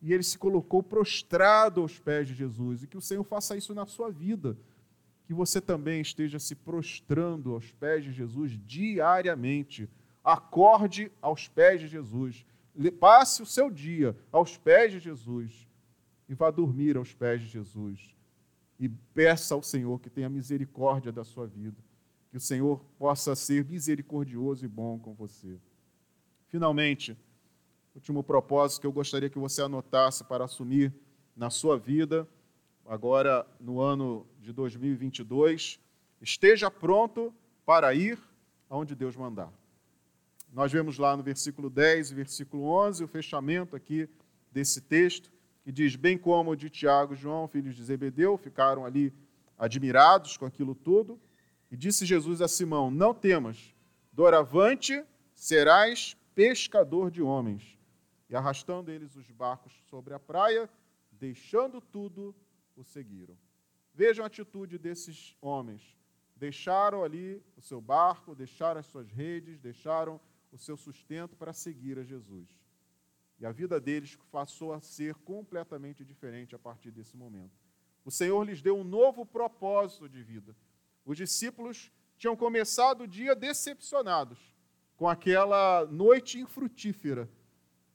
e 0.00 0.12
ele 0.12 0.22
se 0.22 0.38
colocou 0.38 0.82
prostrado 0.82 1.80
aos 1.80 1.98
pés 1.98 2.28
de 2.28 2.34
Jesus. 2.34 2.82
E 2.82 2.86
que 2.86 2.96
o 2.96 3.00
Senhor 3.00 3.24
faça 3.24 3.56
isso 3.56 3.74
na 3.74 3.86
sua 3.86 4.10
vida. 4.10 4.56
Que 5.24 5.34
você 5.34 5.60
também 5.60 6.00
esteja 6.00 6.38
se 6.38 6.54
prostrando 6.54 7.52
aos 7.52 7.72
pés 7.72 8.04
de 8.04 8.12
Jesus 8.12 8.58
diariamente. 8.64 9.88
Acorde 10.22 11.10
aos 11.20 11.48
pés 11.48 11.80
de 11.80 11.88
Jesus. 11.88 12.46
Passe 13.00 13.42
o 13.42 13.46
seu 13.46 13.70
dia 13.70 14.16
aos 14.30 14.56
pés 14.56 14.92
de 14.92 15.00
Jesus 15.00 15.66
e 16.28 16.34
vá 16.34 16.50
dormir 16.50 16.96
aos 16.96 17.12
pés 17.12 17.40
de 17.40 17.48
Jesus. 17.48 18.14
E 18.78 18.88
peça 18.88 19.54
ao 19.54 19.62
Senhor 19.62 19.98
que 19.98 20.08
tenha 20.08 20.28
misericórdia 20.28 21.10
da 21.10 21.24
sua 21.24 21.46
vida. 21.46 21.76
Que 22.30 22.36
o 22.36 22.40
Senhor 22.40 22.84
possa 22.98 23.34
ser 23.34 23.64
misericordioso 23.64 24.64
e 24.64 24.68
bom 24.68 24.98
com 24.98 25.14
você. 25.14 25.58
Finalmente, 26.48 27.16
último 27.94 28.22
propósito 28.22 28.80
que 28.82 28.86
eu 28.86 28.92
gostaria 28.92 29.28
que 29.28 29.38
você 29.38 29.62
anotasse 29.62 30.24
para 30.24 30.44
assumir 30.44 30.94
na 31.36 31.50
sua 31.50 31.78
vida, 31.78 32.28
agora 32.86 33.46
no 33.60 33.80
ano 33.80 34.26
de 34.40 34.52
2022, 34.52 35.80
esteja 36.20 36.70
pronto 36.70 37.32
para 37.66 37.92
ir 37.94 38.18
aonde 38.70 38.94
Deus 38.94 39.16
mandar. 39.16 39.52
Nós 40.52 40.72
vemos 40.72 40.98
lá 40.98 41.16
no 41.16 41.22
versículo 41.22 41.68
10 41.68 42.10
e 42.10 42.14
versículo 42.14 42.64
11 42.64 43.04
o 43.04 43.08
fechamento 43.08 43.76
aqui 43.76 44.08
desse 44.50 44.80
texto, 44.80 45.30
que 45.62 45.70
diz: 45.70 45.94
Bem 45.96 46.16
como 46.16 46.56
de 46.56 46.70
Tiago 46.70 47.14
e 47.14 47.16
João, 47.16 47.46
filhos 47.46 47.76
de 47.76 47.84
Zebedeu, 47.84 48.38
ficaram 48.38 48.84
ali 48.84 49.12
admirados 49.58 50.36
com 50.36 50.46
aquilo 50.46 50.74
tudo. 50.74 51.20
E 51.70 51.76
disse 51.76 52.06
Jesus 52.06 52.40
a 52.40 52.48
Simão: 52.48 52.90
Não 52.90 53.12
temas, 53.14 53.74
doravante 54.12 55.04
serás 55.34 56.16
pescador 56.34 57.10
de 57.10 57.22
homens 57.22 57.78
e 58.28 58.36
arrastando 58.36 58.90
eles 58.90 59.16
os 59.16 59.30
barcos 59.30 59.72
sobre 59.88 60.14
a 60.14 60.18
praia, 60.18 60.68
deixando 61.10 61.80
tudo, 61.80 62.34
o 62.76 62.84
seguiram. 62.84 63.36
Vejam 63.94 64.22
a 64.22 64.26
atitude 64.28 64.78
desses 64.78 65.36
homens. 65.40 65.96
Deixaram 66.36 67.02
ali 67.02 67.42
o 67.56 67.60
seu 67.60 67.80
barco, 67.80 68.34
deixaram 68.34 68.78
as 68.78 68.86
suas 68.86 69.10
redes, 69.10 69.58
deixaram 69.58 70.20
o 70.52 70.58
seu 70.58 70.76
sustento 70.76 71.34
para 71.34 71.52
seguir 71.52 71.98
a 71.98 72.04
Jesus. 72.04 72.48
E 73.40 73.46
a 73.46 73.50
vida 73.50 73.80
deles 73.80 74.16
passou 74.30 74.72
a 74.72 74.80
ser 74.80 75.14
completamente 75.16 76.04
diferente 76.04 76.54
a 76.54 76.58
partir 76.58 76.92
desse 76.92 77.16
momento. 77.16 77.58
O 78.04 78.10
Senhor 78.10 78.42
lhes 78.44 78.62
deu 78.62 78.76
um 78.76 78.84
novo 78.84 79.26
propósito 79.26 80.08
de 80.08 80.22
vida. 80.22 80.54
Os 81.08 81.16
discípulos 81.16 81.90
tinham 82.16 82.36
começado 82.36 83.00
o 83.00 83.08
dia 83.08 83.34
decepcionados 83.34 84.38
com 84.96 85.08
aquela 85.08 85.84
noite 85.86 86.38
infrutífera 86.38 87.28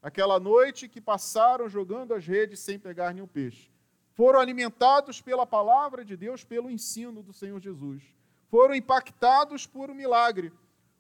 aquela 0.04 0.38
noite 0.38 0.90
que 0.90 1.00
passaram 1.00 1.70
jogando 1.70 2.14
as 2.14 2.28
redes 2.28 2.60
sem 2.60 2.78
pegar 2.78 3.14
nenhum 3.14 3.26
peixe. 3.26 3.72
Foram 4.12 4.42
alimentados 4.42 5.22
pela 5.22 5.48
palavra 5.48 6.04
de 6.04 6.18
Deus, 6.18 6.44
pelo 6.44 6.70
ensino 6.70 7.24
do 7.24 7.32
Senhor 7.32 7.60
Jesus. 7.62 8.04
Foram 8.50 8.76
impactados 8.76 9.66
por 9.66 9.90
um 9.90 9.96
milagre. 9.96 10.52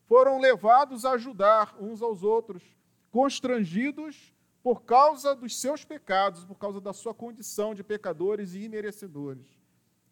Foram 0.05 0.39
levados 0.39 1.03
a 1.03 1.11
ajudar 1.11 1.75
uns 1.79 2.01
aos 2.01 2.23
outros, 2.23 2.63
constrangidos 3.11 4.33
por 4.63 4.83
causa 4.83 5.35
dos 5.35 5.59
seus 5.59 5.83
pecados, 5.83 6.45
por 6.45 6.55
causa 6.55 6.79
da 6.79 6.93
sua 6.93 7.13
condição 7.13 7.75
de 7.75 7.83
pecadores 7.83 8.53
e 8.53 8.61
imerecedores. 8.61 9.45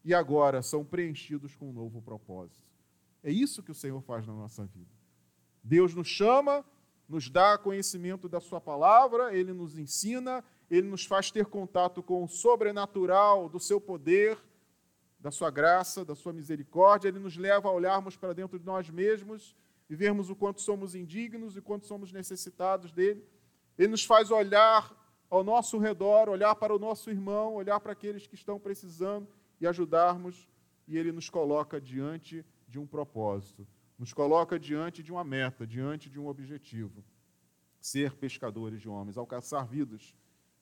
E 0.04 0.12
agora 0.12 0.62
são 0.62 0.84
preenchidos 0.84 1.54
com 1.54 1.70
um 1.70 1.72
novo 1.72 2.02
propósito. 2.02 2.66
É 3.22 3.30
isso 3.30 3.62
que 3.62 3.70
o 3.70 3.74
Senhor 3.74 4.00
faz 4.02 4.26
na 4.26 4.32
nossa 4.32 4.64
vida. 4.64 4.90
Deus 5.62 5.94
nos 5.94 6.08
chama 6.08 6.64
nos 7.12 7.28
dá 7.28 7.58
conhecimento 7.58 8.26
da 8.26 8.40
Sua 8.40 8.58
palavra, 8.58 9.34
Ele 9.36 9.52
nos 9.52 9.76
ensina, 9.76 10.42
Ele 10.70 10.88
nos 10.88 11.04
faz 11.04 11.30
ter 11.30 11.44
contato 11.44 12.02
com 12.02 12.24
o 12.24 12.28
sobrenatural 12.28 13.50
do 13.50 13.60
Seu 13.60 13.78
poder, 13.78 14.38
da 15.20 15.30
Sua 15.30 15.50
graça, 15.50 16.06
da 16.06 16.14
Sua 16.14 16.32
misericórdia, 16.32 17.08
Ele 17.08 17.18
nos 17.18 17.36
leva 17.36 17.68
a 17.68 17.72
olharmos 17.72 18.16
para 18.16 18.32
dentro 18.32 18.58
de 18.58 18.64
nós 18.64 18.88
mesmos 18.88 19.54
e 19.90 19.94
vermos 19.94 20.30
o 20.30 20.34
quanto 20.34 20.62
somos 20.62 20.94
indignos 20.94 21.54
e 21.54 21.60
quanto 21.60 21.86
somos 21.86 22.12
necessitados 22.12 22.90
dele. 22.90 23.22
Ele 23.78 23.88
nos 23.88 24.04
faz 24.04 24.30
olhar 24.30 24.98
ao 25.28 25.44
nosso 25.44 25.78
redor, 25.78 26.30
olhar 26.30 26.54
para 26.54 26.74
o 26.74 26.78
nosso 26.78 27.10
irmão, 27.10 27.54
olhar 27.54 27.78
para 27.78 27.92
aqueles 27.92 28.26
que 28.26 28.34
estão 28.34 28.58
precisando 28.58 29.28
e 29.62 29.66
ajudarmos, 29.66 30.46
e 30.86 30.98
Ele 30.98 31.10
nos 31.10 31.30
coloca 31.30 31.80
diante 31.80 32.44
de 32.68 32.78
um 32.78 32.86
propósito 32.86 33.66
nos 34.02 34.12
coloca 34.12 34.58
diante 34.58 35.00
de 35.00 35.12
uma 35.12 35.22
meta, 35.22 35.64
diante 35.64 36.10
de 36.10 36.18
um 36.18 36.26
objetivo: 36.26 37.04
ser 37.80 38.12
pescadores 38.16 38.80
de 38.80 38.88
homens, 38.88 39.16
alcançar 39.16 39.64
vidas. 39.64 40.12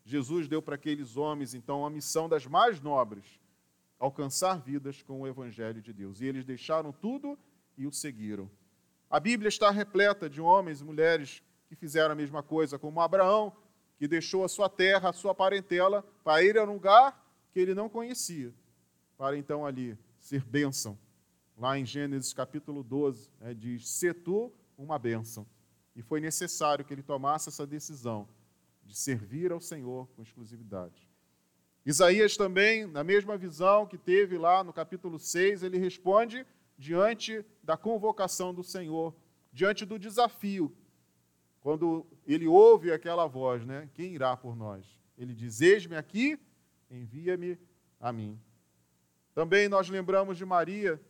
Jesus 0.05 0.47
deu 0.47 0.61
para 0.61 0.75
aqueles 0.75 1.17
homens, 1.17 1.55
então, 1.55 1.87
a 1.87 1.89
missão 1.89 2.29
das 2.29 2.45
mais 2.45 2.83
nobres: 2.83 3.41
alcançar 3.99 4.61
vidas 4.61 5.01
com 5.01 5.23
o 5.23 5.27
Evangelho 5.27 5.81
de 5.81 5.91
Deus. 5.91 6.21
E 6.21 6.27
eles 6.27 6.45
deixaram 6.45 6.93
tudo 6.93 7.39
e 7.79 7.87
o 7.87 7.93
seguiram. 7.93 8.51
A 9.09 9.19
Bíblia 9.19 9.49
está 9.49 9.71
repleta 9.71 10.29
de 10.29 10.43
homens 10.43 10.83
e 10.83 10.85
mulheres 10.85 11.43
que 11.67 11.75
fizeram 11.75 12.13
a 12.13 12.15
mesma 12.15 12.43
coisa, 12.43 12.79
como 12.79 13.01
Abraão, 13.01 13.57
que 13.99 14.07
deixou 14.07 14.45
a 14.45 14.49
sua 14.49 14.69
terra, 14.69 15.09
a 15.09 15.15
sua 15.15 15.35
parentela, 15.35 16.03
para 16.23 16.43
ir 16.43 16.59
a 16.59 16.65
um 16.65 16.75
lugar 16.75 17.27
que 17.55 17.59
ele 17.59 17.75
não 17.75 17.89
conhecia, 17.89 18.53
para 19.21 19.37
então 19.37 19.67
ali 19.67 19.99
ser 20.19 20.43
bênção 20.43 20.99
lá 21.55 21.79
em 21.79 21.85
Gênesis 21.85 22.33
capítulo 22.33 22.83
12, 22.83 23.29
né, 23.39 23.53
diz: 23.53 23.87
Se 23.87 24.15
tu 24.15 24.51
uma 24.79 24.99
bênção. 24.99 25.47
E 25.95 26.01
foi 26.01 26.23
necessário 26.23 26.83
que 26.87 26.95
ele 26.95 27.03
tomasse 27.03 27.51
essa 27.51 27.67
decisão 27.67 28.27
de 28.83 28.97
servir 28.97 29.53
ao 29.53 29.61
Senhor 29.61 30.09
com 30.17 30.23
exclusividade. 30.23 31.07
Isaías 31.85 32.35
também, 32.35 32.87
na 32.87 33.05
mesma 33.05 33.37
visão 33.37 33.87
que 33.87 33.99
teve 33.99 34.39
lá 34.39 34.65
no 34.65 34.73
capítulo 34.73 35.19
6, 35.19 35.65
ele 35.65 35.77
responde 35.77 36.47
diante 36.79 37.45
da 37.63 37.77
convocação 37.77 38.55
do 38.55 38.65
Senhor, 38.65 39.15
diante 39.53 39.85
do 39.85 39.99
desafio. 39.99 40.75
Quando 41.61 42.07
ele 42.27 42.47
ouve 42.47 42.91
aquela 42.91 43.27
voz, 43.27 43.67
né? 43.67 43.87
Quem 43.93 44.15
irá 44.15 44.35
por 44.35 44.57
nós? 44.57 44.87
Ele 45.19 45.35
diz: 45.35 45.61
Eis-me 45.61 45.97
aqui, 45.97 46.39
envia-me 46.91 47.59
a 48.01 48.11
mim. 48.11 48.41
Também 49.35 49.69
nós 49.69 49.89
lembramos 49.89 50.37
de 50.37 50.45
Maria, 50.45 51.01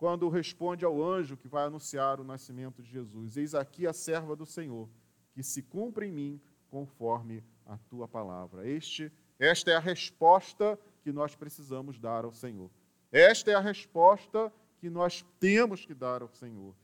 quando 0.00 0.30
responde 0.30 0.82
ao 0.82 1.02
anjo 1.02 1.36
que 1.36 1.46
vai 1.46 1.64
anunciar 1.64 2.20
o 2.20 2.24
nascimento 2.24 2.82
de 2.82 2.90
Jesus: 2.90 3.36
Eis 3.36 3.54
aqui 3.54 3.86
a 3.86 3.92
serva 3.92 4.34
do 4.34 4.46
Senhor, 4.46 4.88
que 5.34 5.42
se 5.42 5.62
cumpre 5.62 6.06
em 6.06 6.12
mim 6.12 6.40
conforme 6.70 7.44
a 7.66 7.76
tua 7.76 8.08
palavra. 8.08 8.66
Este, 8.66 9.12
esta 9.38 9.70
é 9.70 9.76
a 9.76 9.80
resposta 9.80 10.78
que 11.02 11.12
nós 11.12 11.36
precisamos 11.36 11.98
dar 11.98 12.24
ao 12.24 12.32
Senhor. 12.32 12.70
Esta 13.12 13.50
é 13.50 13.54
a 13.54 13.60
resposta 13.60 14.52
que 14.78 14.88
nós 14.88 15.24
temos 15.38 15.84
que 15.84 15.94
dar 15.94 16.22
ao 16.22 16.30
Senhor. 16.30 16.74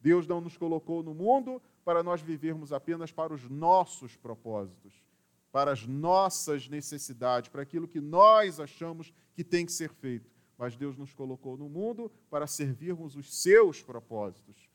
Deus 0.00 0.26
não 0.26 0.40
nos 0.40 0.56
colocou 0.56 1.02
no 1.02 1.14
mundo 1.14 1.60
para 1.84 2.02
nós 2.02 2.20
vivermos 2.20 2.72
apenas 2.72 3.12
para 3.12 3.32
os 3.32 3.48
nossos 3.48 4.16
propósitos, 4.16 4.92
para 5.52 5.70
as 5.70 5.86
nossas 5.86 6.68
necessidades, 6.68 7.48
para 7.48 7.62
aquilo 7.62 7.86
que 7.86 8.00
nós 8.00 8.58
achamos 8.58 9.12
que 9.34 9.44
tem 9.44 9.64
que 9.64 9.72
ser 9.72 9.92
feito 9.92 10.35
mas 10.58 10.76
Deus 10.76 10.96
nos 10.96 11.12
colocou 11.12 11.56
no 11.56 11.68
mundo 11.68 12.10
para 12.30 12.46
servirmos 12.46 13.16
os 13.16 13.34
seus 13.34 13.82
propósitos 13.82 14.68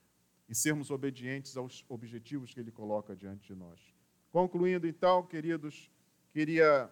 e 0.47 0.53
sermos 0.53 0.91
obedientes 0.91 1.57
aos 1.57 1.85
objetivos 1.89 2.53
que 2.53 2.59
Ele 2.59 2.71
coloca 2.71 3.15
diante 3.15 3.47
de 3.47 3.55
nós. 3.55 3.79
Concluindo, 4.31 4.87
então, 4.87 5.25
queridos, 5.25 5.89
queria 6.31 6.89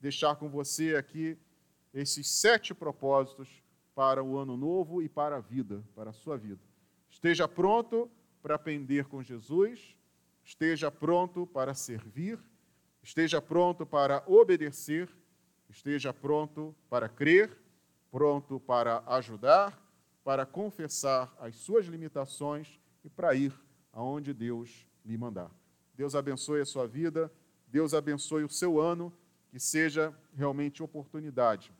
deixar 0.00 0.36
com 0.36 0.48
você 0.48 0.96
aqui 0.96 1.38
esses 1.94 2.28
sete 2.28 2.74
propósitos 2.74 3.62
para 3.94 4.22
o 4.22 4.36
ano 4.36 4.56
novo 4.56 5.02
e 5.02 5.08
para 5.08 5.36
a 5.36 5.40
vida, 5.40 5.82
para 5.94 6.10
a 6.10 6.12
sua 6.12 6.36
vida. 6.36 6.60
Esteja 7.08 7.48
pronto 7.48 8.10
para 8.42 8.56
aprender 8.56 9.06
com 9.06 9.22
Jesus, 9.22 9.96
esteja 10.44 10.90
pronto 10.90 11.46
para 11.46 11.74
servir, 11.74 12.38
esteja 13.02 13.40
pronto 13.40 13.86
para 13.86 14.22
obedecer, 14.26 15.08
esteja 15.68 16.12
pronto 16.12 16.76
para 16.90 17.08
crer 17.08 17.56
pronto 18.10 18.60
para 18.60 19.02
ajudar, 19.06 19.82
para 20.24 20.44
confessar 20.44 21.34
as 21.38 21.56
suas 21.56 21.86
limitações 21.86 22.80
e 23.04 23.08
para 23.08 23.34
ir 23.34 23.52
aonde 23.92 24.34
Deus 24.34 24.86
lhe 25.04 25.16
mandar. 25.16 25.50
Deus 25.94 26.14
abençoe 26.14 26.60
a 26.60 26.66
sua 26.66 26.86
vida, 26.86 27.32
Deus 27.66 27.94
abençoe 27.94 28.44
o 28.44 28.48
seu 28.48 28.80
ano, 28.80 29.12
que 29.48 29.58
seja 29.58 30.14
realmente 30.34 30.82
oportunidade 30.82 31.72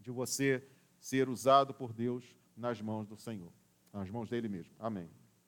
de 0.00 0.10
você 0.10 0.66
ser 1.00 1.28
usado 1.28 1.72
por 1.72 1.92
Deus 1.92 2.36
nas 2.56 2.80
mãos 2.80 3.06
do 3.06 3.16
Senhor, 3.16 3.52
nas 3.92 4.10
mãos 4.10 4.28
dele 4.28 4.48
mesmo. 4.48 4.74
Amém. 4.78 5.08